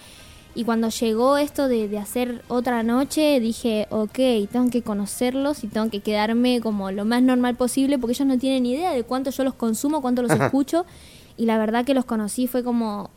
Y 0.54 0.64
cuando 0.64 0.88
llegó 0.88 1.36
esto 1.36 1.68
de, 1.68 1.88
de 1.88 1.98
hacer 1.98 2.42
otra 2.48 2.82
noche, 2.82 3.38
dije, 3.38 3.86
ok, 3.90 4.18
tengo 4.50 4.70
que 4.70 4.82
conocerlos 4.82 5.62
y 5.62 5.68
tengo 5.68 5.88
que 5.88 6.00
quedarme 6.00 6.60
como 6.60 6.90
lo 6.90 7.04
más 7.04 7.22
normal 7.22 7.54
posible, 7.54 7.98
porque 7.98 8.12
ellos 8.12 8.26
no 8.26 8.38
tienen 8.38 8.66
idea 8.66 8.92
de 8.92 9.04
cuánto 9.04 9.30
yo 9.30 9.44
los 9.44 9.54
consumo, 9.54 10.02
cuánto 10.02 10.22
los 10.22 10.32
escucho. 10.32 10.84
Y 11.36 11.46
la 11.46 11.58
verdad 11.58 11.84
que 11.84 11.94
los 11.94 12.04
conocí 12.04 12.48
fue 12.48 12.64
como, 12.64 13.10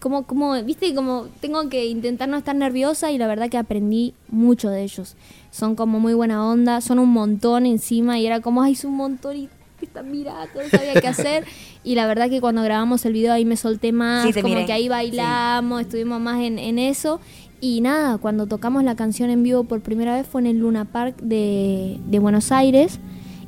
como, 0.00 0.24
como, 0.24 0.60
viste, 0.64 0.94
como 0.94 1.26
tengo 1.40 1.68
que 1.68 1.86
intentar 1.86 2.28
no 2.28 2.36
estar 2.36 2.56
nerviosa 2.56 3.12
y 3.12 3.18
la 3.18 3.26
verdad 3.28 3.48
que 3.48 3.58
aprendí 3.58 4.14
mucho 4.28 4.70
de 4.70 4.82
ellos. 4.82 5.14
Son 5.50 5.76
como 5.76 6.00
muy 6.00 6.14
buena 6.14 6.44
onda, 6.46 6.80
son 6.80 6.98
un 6.98 7.10
montón 7.10 7.66
encima 7.66 8.18
y 8.18 8.26
era 8.26 8.40
como, 8.40 8.62
ay, 8.62 8.72
es 8.72 8.84
un 8.84 8.94
montón 8.96 9.36
y 9.36 9.48
mirando, 10.04 10.62
no 10.62 10.68
sabía 10.68 11.00
qué 11.00 11.08
hacer. 11.08 11.44
Y 11.82 11.94
la 11.94 12.06
verdad 12.06 12.28
que 12.28 12.42
cuando 12.42 12.62
grabamos 12.62 13.06
el 13.06 13.14
video 13.14 13.32
ahí 13.32 13.46
me 13.46 13.56
solté 13.56 13.90
más, 13.92 14.26
Sí, 14.26 14.34
como 14.34 14.52
miré. 14.54 14.66
que 14.66 14.72
ahí 14.74 14.88
bailamos, 14.90 15.80
estuvimos 15.80 16.20
más 16.20 16.40
en, 16.42 16.58
en 16.58 16.78
eso. 16.78 17.20
Y 17.62 17.80
nada, 17.80 18.18
cuando 18.18 18.46
tocamos 18.46 18.84
la 18.84 18.96
canción 18.96 19.30
en 19.30 19.42
vivo 19.42 19.64
por 19.64 19.80
primera 19.80 20.14
vez 20.14 20.26
fue 20.26 20.42
en 20.42 20.46
el 20.48 20.58
Luna 20.58 20.84
Park 20.84 21.16
de, 21.22 21.98
de 22.06 22.18
Buenos 22.18 22.52
Aires. 22.52 23.00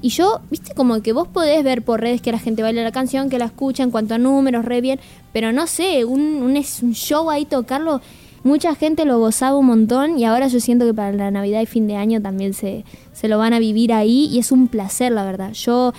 Y 0.02 0.08
yo, 0.08 0.40
viste, 0.50 0.74
como 0.74 1.00
que 1.00 1.12
vos 1.12 1.28
podés 1.28 1.62
ver 1.62 1.82
por 1.82 2.00
redes 2.00 2.20
que 2.20 2.32
la 2.32 2.38
gente 2.38 2.62
baila 2.62 2.82
la 2.82 2.92
canción, 2.92 3.30
que 3.30 3.38
la 3.38 3.46
escucha 3.46 3.84
en 3.84 3.90
cuanto 3.90 4.14
a 4.14 4.18
números, 4.18 4.64
re 4.64 4.80
bien, 4.80 4.98
pero 5.32 5.52
no 5.52 5.66
sé, 5.66 6.04
un, 6.04 6.20
un, 6.20 6.56
un 6.56 6.92
show 6.92 7.30
ahí 7.30 7.44
tocarlo, 7.44 8.00
mucha 8.44 8.74
gente 8.74 9.04
lo 9.04 9.18
gozaba 9.18 9.56
un 9.56 9.66
montón 9.66 10.18
y 10.18 10.24
ahora 10.24 10.48
yo 10.48 10.60
siento 10.60 10.84
que 10.86 10.94
para 10.94 11.12
la 11.12 11.30
Navidad 11.30 11.60
y 11.60 11.66
fin 11.66 11.86
de 11.86 11.96
año 11.96 12.20
también 12.20 12.54
se, 12.54 12.84
se 13.12 13.28
lo 13.28 13.38
van 13.38 13.52
a 13.52 13.58
vivir 13.58 13.92
ahí 13.92 14.28
y 14.32 14.38
es 14.38 14.52
un 14.52 14.68
placer, 14.68 15.12
la 15.12 15.24
verdad. 15.24 15.52
Yo, 15.52 15.92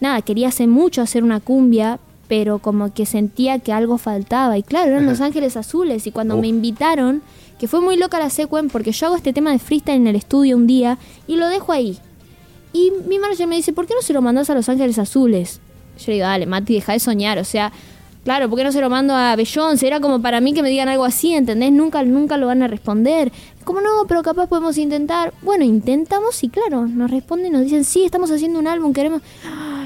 nada, 0.00 0.22
quería 0.22 0.48
hace 0.48 0.66
mucho 0.66 1.02
hacer 1.02 1.22
una 1.22 1.40
cumbia, 1.40 1.98
pero 2.28 2.58
como 2.58 2.94
que 2.94 3.04
sentía 3.04 3.58
que 3.58 3.72
algo 3.72 3.98
faltaba. 3.98 4.56
Y 4.56 4.62
claro, 4.62 4.92
eran 4.92 5.06
Los 5.06 5.20
Ángeles 5.20 5.56
Azules 5.56 6.06
y 6.06 6.12
cuando 6.12 6.38
me 6.38 6.48
invitaron, 6.48 7.22
que 7.58 7.68
fue 7.68 7.80
muy 7.80 7.96
loca 7.96 8.18
la 8.18 8.30
secuen, 8.30 8.68
porque 8.70 8.92
yo 8.92 9.06
hago 9.06 9.16
este 9.16 9.32
tema 9.32 9.52
de 9.52 9.58
freestyle 9.58 9.96
en 9.96 10.06
el 10.06 10.16
estudio 10.16 10.56
un 10.56 10.66
día 10.66 10.98
y 11.26 11.36
lo 11.36 11.48
dejo 11.48 11.72
ahí. 11.72 11.98
Y 12.72 12.92
mi 13.06 13.18
manager 13.18 13.46
me 13.46 13.56
dice, 13.56 13.72
¿por 13.72 13.86
qué 13.86 13.94
no 13.94 14.02
se 14.02 14.12
lo 14.12 14.22
mandas 14.22 14.48
a 14.50 14.54
Los 14.54 14.68
Ángeles 14.68 14.98
Azules? 14.98 15.60
Yo 15.98 16.04
le 16.08 16.12
digo, 16.14 16.26
dale, 16.26 16.46
Mati, 16.46 16.74
deja 16.74 16.92
de 16.92 17.00
soñar. 17.00 17.38
O 17.38 17.44
sea, 17.44 17.72
claro, 18.24 18.48
¿por 18.48 18.58
qué 18.58 18.64
no 18.64 18.72
se 18.72 18.80
lo 18.80 18.88
mando 18.90 19.14
a 19.14 19.34
Beyoncé? 19.36 19.86
Era 19.86 20.00
como 20.00 20.20
para 20.22 20.40
mí 20.40 20.52
que 20.54 20.62
me 20.62 20.70
digan 20.70 20.88
algo 20.88 21.04
así, 21.04 21.34
¿entendés? 21.34 21.72
Nunca, 21.72 22.02
nunca 22.02 22.36
lo 22.36 22.46
van 22.46 22.62
a 22.62 22.68
responder. 22.68 23.32
Como 23.64 23.80
no, 23.80 23.90
pero 24.08 24.22
capaz 24.22 24.48
podemos 24.48 24.76
intentar. 24.78 25.32
Bueno, 25.42 25.64
intentamos 25.64 26.42
y 26.42 26.48
claro, 26.48 26.86
nos 26.86 27.10
responden 27.10 27.46
y 27.48 27.50
nos 27.50 27.62
dicen, 27.62 27.84
sí, 27.84 28.04
estamos 28.04 28.30
haciendo 28.32 28.58
un 28.58 28.66
álbum, 28.66 28.92
queremos... 28.92 29.22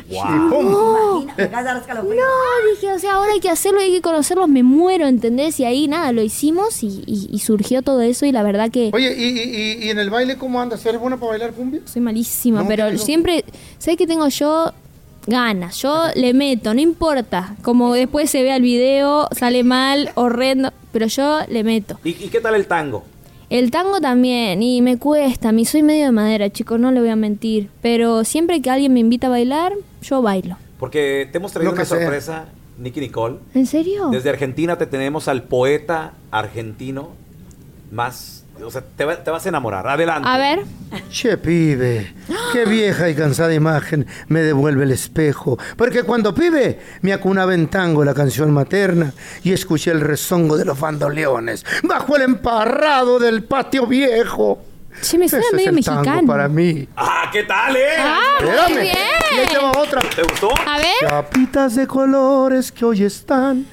No, 0.08 1.26
dar 1.38 1.76
escalofríos. 1.78 2.16
no, 2.16 2.70
dije, 2.74 2.92
o 2.92 2.98
sea, 2.98 3.14
ahora 3.14 3.32
hay 3.32 3.40
que 3.40 3.48
hacerlo, 3.50 3.80
hay 3.80 3.90
que 3.92 4.00
conocerlos, 4.00 4.48
me 4.48 4.62
muero, 4.62 5.06
¿entendés? 5.06 5.58
Y 5.60 5.64
ahí 5.64 5.88
nada, 5.88 6.12
lo 6.12 6.22
hicimos 6.22 6.82
y, 6.82 7.02
y- 7.06 7.28
y 7.30 7.38
surgió 7.40 7.82
todo 7.82 8.00
eso 8.02 8.24
y 8.26 8.32
la 8.32 8.42
verdad 8.42 8.70
que... 8.70 8.90
Oye, 8.94 9.14
¿y, 9.16 9.84
y, 9.86 9.90
en 9.90 9.98
el 9.98 10.10
baile 10.10 10.36
cómo 10.38 10.60
andas? 10.60 10.84
¿Eres 10.86 11.00
buena 11.00 11.16
para 11.18 11.30
bailar 11.30 11.52
cumbia? 11.52 11.80
Soy 11.86 12.02
malísima, 12.02 12.62
No, 12.62 12.68
pero 12.68 12.90
no. 12.90 12.98
siempre, 12.98 13.44
¿sabes 13.78 13.96
qué 13.98 14.06
tengo 14.06 14.28
yo? 14.28 14.72
Ganas, 15.26 15.82
yo 15.82 16.04
le 16.14 16.34
meto, 16.34 16.72
no 16.72 16.80
importa. 16.80 17.56
Como 17.62 17.94
después 17.94 18.30
se 18.30 18.42
vea 18.42 18.56
el 18.56 18.62
video, 18.62 19.28
sale 19.32 19.64
mal, 19.64 20.10
horrendo, 20.14 20.72
pero 20.92 21.06
yo 21.06 21.40
le 21.48 21.64
meto. 21.64 21.98
¿Y, 22.04 22.10
y 22.10 22.28
qué 22.28 22.40
tal 22.40 22.54
el 22.54 22.66
tango? 22.66 23.04
El 23.48 23.70
tango 23.70 24.00
también, 24.00 24.62
y 24.62 24.82
me 24.82 24.98
cuesta, 24.98 25.50
a 25.50 25.52
mí 25.52 25.64
soy 25.64 25.82
medio 25.82 26.06
de 26.06 26.12
madera, 26.12 26.50
chicos, 26.50 26.80
no 26.80 26.90
le 26.90 27.00
voy 27.00 27.10
a 27.10 27.16
mentir. 27.16 27.70
Pero 27.80 28.24
siempre 28.24 28.60
que 28.60 28.70
alguien 28.70 28.92
me 28.92 29.00
invita 29.00 29.28
a 29.28 29.30
bailar, 29.30 29.72
yo 30.02 30.22
bailo. 30.22 30.56
Porque 30.78 31.28
te 31.30 31.38
hemos 31.38 31.52
traído 31.52 31.72
Lo 31.72 31.76
una 31.76 31.84
sorpresa, 31.84 32.46
Nicky 32.78 33.00
Nicole. 33.00 33.36
¿En 33.54 33.66
serio? 33.66 34.08
Desde 34.10 34.30
Argentina 34.30 34.76
te 34.78 34.86
tenemos 34.86 35.28
al 35.28 35.44
poeta 35.44 36.14
argentino 36.30 37.10
más... 37.90 38.44
O 38.64 38.70
sea, 38.70 38.82
te, 38.96 39.04
va- 39.04 39.16
te 39.22 39.30
vas 39.30 39.44
a 39.44 39.48
enamorar. 39.48 39.86
Adelante. 39.86 40.28
A 40.28 40.38
ver, 40.38 40.60
Che, 41.10 41.36
pibe, 41.36 42.14
qué 42.52 42.64
vieja 42.64 43.08
y 43.08 43.14
cansada 43.14 43.52
imagen 43.52 44.06
me 44.28 44.40
devuelve 44.40 44.84
el 44.84 44.92
espejo. 44.92 45.58
Porque 45.76 46.02
cuando 46.04 46.34
pibe 46.34 46.78
me 47.02 47.12
acunaba 47.12 47.54
en 47.54 47.68
tango 47.68 48.04
la 48.04 48.14
canción 48.14 48.50
materna 48.52 49.12
y 49.42 49.52
escuché 49.52 49.90
el 49.90 50.00
rezongo 50.00 50.56
de 50.56 50.64
los 50.64 50.78
bandoleones 50.80 51.64
bajo 51.82 52.16
el 52.16 52.22
emparrado 52.22 53.18
del 53.18 53.44
patio 53.44 53.86
viejo. 53.86 54.58
che, 55.02 55.18
me 55.18 55.28
suena 55.28 55.44
Ese 55.46 55.56
medio 55.56 55.70
es 55.72 55.76
el 55.78 55.84
tango 55.84 56.00
mexicano. 56.02 56.26
para 56.26 56.48
mí. 56.48 56.88
¡Ah, 56.96 57.28
qué 57.30 57.42
tal, 57.42 57.76
eh! 57.76 57.80
Ah, 57.98 58.20
muy 58.40 58.48
Espérame. 58.48 58.80
bien. 58.80 58.96
Y 59.32 59.38
ahí 59.40 59.70
otra. 59.76 60.00
¿Te 60.14 60.22
gustó? 60.22 60.48
A 60.66 60.78
ver. 60.78 60.86
Chapitas 61.10 61.76
de 61.76 61.86
colores 61.86 62.72
que 62.72 62.84
hoy 62.86 63.02
están 63.02 63.66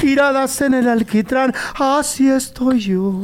tiradas 0.00 0.60
en 0.60 0.74
el 0.74 0.88
alquitrán. 0.88 1.54
Así 1.78 2.28
estoy 2.30 2.80
yo. 2.80 3.20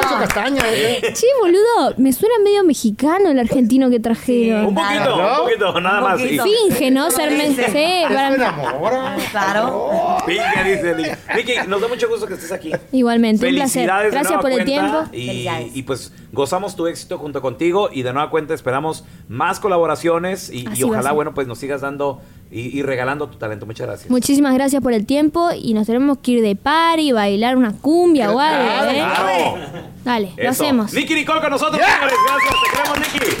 Caso 0.00 0.18
Castaña, 0.18 0.62
¿eh? 0.66 1.00
Che, 1.14 1.26
boludo, 1.40 1.94
me 1.96 2.12
suena 2.12 2.34
medio 2.42 2.64
mexicano 2.64 3.30
el 3.30 3.38
argentino 3.38 3.88
que 3.90 3.98
trajeron. 4.00 4.66
Un 4.66 4.74
poquito, 4.74 5.16
un 5.16 5.36
poquito, 5.36 5.80
nada 5.80 6.00
más. 6.00 6.20
sí. 6.20 6.38
Finge, 6.38 6.90
¿no? 6.90 7.10
Ser 7.10 7.30
sí, 7.30 8.04
para-. 8.08 9.16
Claro. 9.30 10.18
Finge, 10.26 10.64
dice. 10.64 11.18
Nicky, 11.34 11.52
nos 11.66 11.80
da 11.80 11.88
mucho 11.88 12.08
gusto 12.08 12.26
que 12.26 12.34
estés 12.34 12.52
aquí. 12.52 12.72
Igualmente, 12.92 13.48
un 13.48 13.54
placer. 13.54 13.86
Gracias 13.86 14.40
por 14.40 14.50
el 14.50 14.64
tiempo. 14.64 15.04
Y, 15.12 15.48
y 15.74 15.82
pues 15.82 16.12
gozamos 16.32 16.76
tu 16.76 16.86
éxito 16.86 17.18
junto 17.18 17.40
contigo 17.40 17.88
y 17.92 18.02
de 18.02 18.12
nueva 18.12 18.30
cuenta 18.30 18.54
esperamos 18.54 19.04
más 19.28 19.60
colaboraciones 19.60 20.50
y, 20.50 20.66
y 20.74 20.82
ojalá, 20.82 21.12
bueno, 21.12 21.32
pues 21.34 21.46
nos 21.46 21.58
sigas 21.58 21.80
dando 21.80 22.20
y, 22.50 22.78
y 22.78 22.82
regalando 22.82 23.28
tu 23.28 23.36
talento. 23.38 23.66
Muchas 23.66 23.86
gracias. 23.86 24.10
Muchísimas 24.10 24.54
gracias 24.54 24.82
por 24.82 24.92
el 24.92 25.06
tiempo 25.06 25.50
y 25.54 25.74
nos 25.74 25.86
tenemos 25.86 26.18
que 26.18 26.32
ir 26.32 26.42
de 26.42 26.56
party, 26.56 27.12
bailar 27.12 27.56
una 27.56 27.72
cumbia 27.72 28.30
o 28.30 28.38
algo, 28.38 28.90
¿eh? 28.90 28.94
Claro. 28.96 29.56
Dale, 30.04 30.32
lo 30.36 30.50
hacemos. 30.50 30.92
Nicky 30.92 31.14
Nicole 31.14 31.40
con 31.40 31.50
nosotros, 31.50 31.80
señores. 31.82 32.14
Gracias, 32.26 32.54
te 32.62 32.70
queremos, 32.76 32.98
Nicky. 32.98 33.36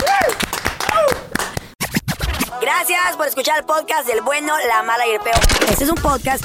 Gracias 2.60 3.16
por 3.16 3.26
escuchar 3.26 3.58
el 3.58 3.64
podcast 3.64 4.08
del 4.08 4.22
bueno, 4.22 4.54
la 4.68 4.82
mala 4.82 5.06
y 5.06 5.10
el 5.10 5.20
peor. 5.20 5.36
Este 5.68 5.84
es 5.84 5.90
un 5.90 5.96
podcast 5.96 6.44